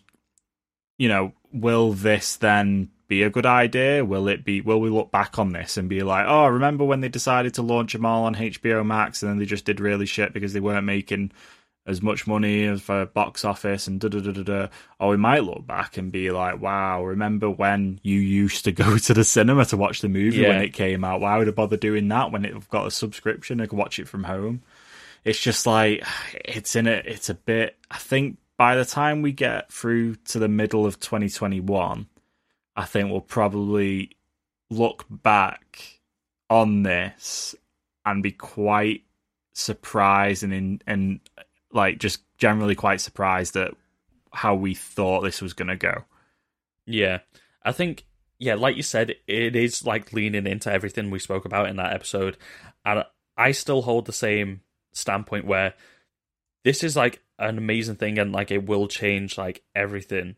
[0.98, 4.04] you know, will this then be a good idea?
[4.04, 4.60] Will it be?
[4.60, 7.62] Will we look back on this and be like, oh, remember when they decided to
[7.62, 10.60] launch them all on HBO Max and then they just did really shit because they
[10.60, 11.32] weren't making
[11.86, 14.68] as much money as for box office and da da da da da.
[15.00, 18.96] Or we might look back and be like, wow, remember when you used to go
[18.96, 21.20] to the cinema to watch the movie when it came out?
[21.20, 23.60] Why would I bother doing that when it got a subscription?
[23.60, 24.62] I could watch it from home.
[25.24, 26.04] It's just like
[26.44, 27.06] it's in it.
[27.06, 27.76] It's a bit.
[27.90, 32.06] I think by the time we get through to the middle of 2021,
[32.80, 34.16] I think we'll probably
[34.70, 36.00] look back
[36.48, 37.54] on this
[38.06, 39.02] and be quite
[39.52, 41.20] surprised and in and
[41.74, 43.74] like just generally quite surprised at
[44.32, 46.04] how we thought this was going to go.
[46.86, 47.18] Yeah.
[47.62, 48.06] I think,
[48.38, 51.92] yeah, like you said, it is like leaning into everything we spoke about in that
[51.92, 52.38] episode.
[52.86, 53.04] And
[53.36, 54.62] I still hold the same
[54.94, 55.74] standpoint where
[56.64, 60.36] this is like an amazing thing and like it will change like everything.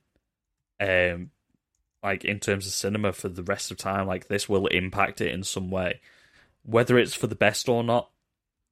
[0.80, 1.30] Um,
[2.02, 5.32] like in terms of cinema for the rest of time, like this will impact it
[5.32, 6.00] in some way.
[6.64, 8.10] Whether it's for the best or not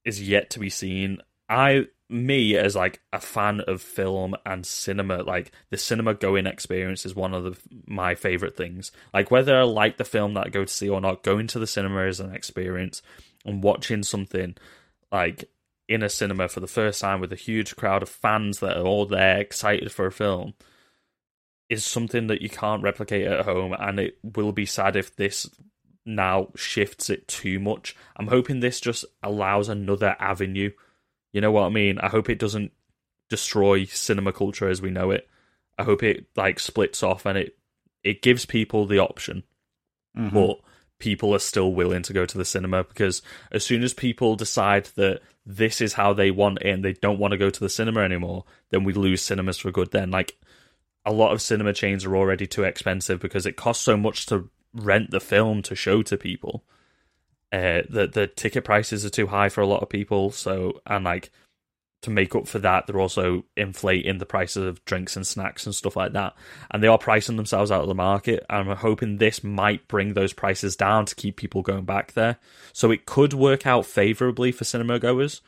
[0.05, 1.19] is yet to be seen.
[1.49, 7.07] I me as like a fan of film and cinema like the cinema going experience
[7.07, 7.57] is one of the,
[7.87, 11.01] my favorite things like whether i like the film that i go to see or
[11.01, 13.01] not going to the cinema is an experience
[13.45, 14.57] and watching something
[15.13, 15.49] like
[15.89, 18.87] in a cinema for the first time with a huge crowd of fans that are
[18.87, 20.53] all there excited for a film
[21.71, 25.49] is something that you can't replicate at home and it will be sad if this
[26.05, 30.71] now shifts it too much i'm hoping this just allows another avenue
[31.33, 32.01] you know what I mean?
[32.01, 32.73] I hope it doesn't
[33.29, 35.29] destroy cinema culture as we know it.
[35.79, 37.57] I hope it like splits off and it
[38.03, 39.45] it gives people the option,
[40.19, 40.33] Mhm.
[40.33, 40.59] but
[40.99, 44.87] people are still willing to go to the cinema because as soon as people decide
[44.97, 47.69] that this is how they want it and they don't want to go to the
[47.69, 49.93] cinema anymore, then we lose cinemas for good.
[49.93, 50.37] Then like
[51.11, 54.49] a lot of cinema chains are already too expensive because it costs so much to
[54.73, 56.65] rent the film to show to people
[57.53, 60.31] uh, the the ticket prices are too high for a lot of people.
[60.31, 61.31] So and like
[62.03, 65.75] to make up for that, they're also inflating the prices of drinks and snacks and
[65.75, 66.35] stuff like that,
[66.71, 68.47] and they are pricing themselves out of the market.
[68.49, 72.39] And I'm hoping this might bring those prices down to keep people going back there.
[72.73, 75.43] So it could work out favorably for cinema goers,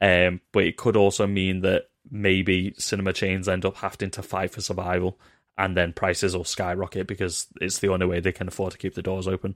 [0.00, 4.50] um, but it could also mean that maybe cinema chains end up having to fight
[4.52, 5.18] for survival.
[5.58, 8.94] And then prices will skyrocket because it's the only way they can afford to keep
[8.94, 9.54] the doors open.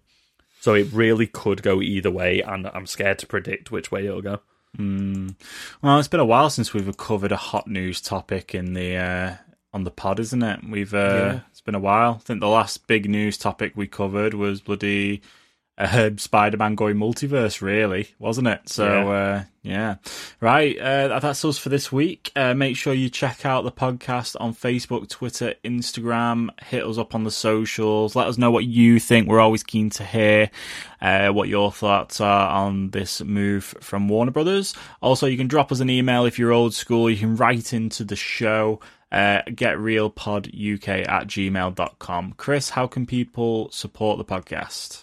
[0.60, 4.22] So it really could go either way, and I'm scared to predict which way it'll
[4.22, 4.40] go.
[4.78, 5.34] Mm.
[5.82, 9.34] Well, it's been a while since we've covered a hot news topic in the uh,
[9.72, 10.60] on the pod, isn't it?
[10.68, 11.40] We've uh, Yeah.
[11.50, 12.14] it's been a while.
[12.14, 15.22] I think the last big news topic we covered was bloody
[15.80, 18.68] uh, Spider-Man going multiverse, really, wasn't it?
[18.68, 19.08] So Yeah.
[19.08, 19.94] uh, yeah,
[20.40, 20.78] right.
[20.78, 22.32] Uh, that's us for this week.
[22.36, 26.48] Uh, make sure you check out the podcast on Facebook, Twitter, Instagram.
[26.62, 28.14] Hit us up on the socials.
[28.16, 29.28] Let us know what you think.
[29.28, 30.50] We're always keen to hear
[31.02, 34.74] uh, what your thoughts are on this move from Warner Brothers.
[35.02, 37.10] Also, you can drop us an email if you're old school.
[37.10, 38.80] You can write into the show.
[39.12, 42.34] Uh, getrealpoduk at gmail.com.
[42.36, 45.02] Chris, how can people support the podcast?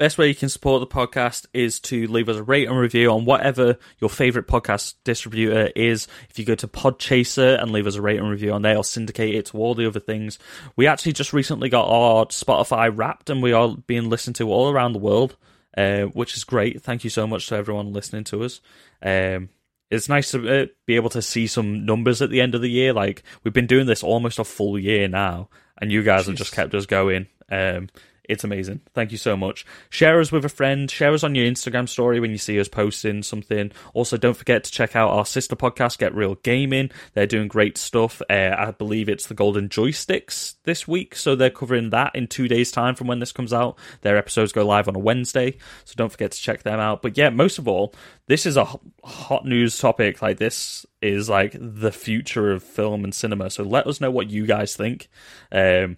[0.00, 3.10] Best way you can support the podcast is to leave us a rate and review
[3.10, 6.08] on whatever your favorite podcast distributor is.
[6.30, 8.82] If you go to Podchaser and leave us a rate and review on there, or
[8.82, 10.38] syndicate it to all the other things.
[10.74, 14.70] We actually just recently got our Spotify wrapped, and we are being listened to all
[14.70, 15.36] around the world,
[15.76, 16.80] uh, which is great.
[16.80, 18.62] Thank you so much to everyone listening to us.
[19.02, 19.50] Um,
[19.90, 22.70] it's nice to uh, be able to see some numbers at the end of the
[22.70, 22.94] year.
[22.94, 26.54] Like we've been doing this almost a full year now, and you guys have just
[26.54, 27.26] kept us going.
[27.50, 27.90] Um,
[28.30, 28.80] it's amazing.
[28.94, 29.66] Thank you so much.
[29.88, 30.90] Share us with a friend.
[30.90, 33.72] Share us on your Instagram story when you see us posting something.
[33.92, 36.90] Also, don't forget to check out our sister podcast, Get Real Gaming.
[37.14, 38.22] They're doing great stuff.
[38.30, 42.48] Uh, I believe it's the Golden Joysticks this week, so they're covering that in two
[42.48, 43.76] days' time from when this comes out.
[44.02, 47.02] Their episodes go live on a Wednesday, so don't forget to check them out.
[47.02, 47.94] But yeah, most of all,
[48.28, 48.68] this is a
[49.02, 50.22] hot news topic.
[50.22, 53.50] Like this is like the future of film and cinema.
[53.50, 55.08] So let us know what you guys think.
[55.50, 55.96] Um,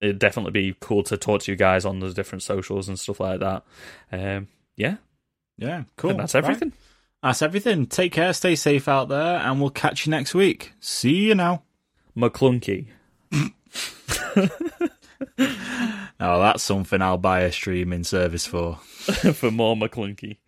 [0.00, 3.20] it'd definitely be cool to talk to you guys on the different socials and stuff
[3.20, 3.64] like that.
[4.12, 4.96] Um, yeah,
[5.58, 6.10] Yeah, cool.
[6.10, 6.44] think that's Right.
[6.44, 6.72] everything.
[7.22, 7.86] That's everything.
[7.86, 10.72] Take care, stay safe out there, and we'll catch you next week.
[10.80, 11.62] See you now.
[12.16, 12.86] McClunky.
[16.18, 18.76] Oh, that's something I'll buy a streaming service for.
[19.34, 20.38] for more McClunky.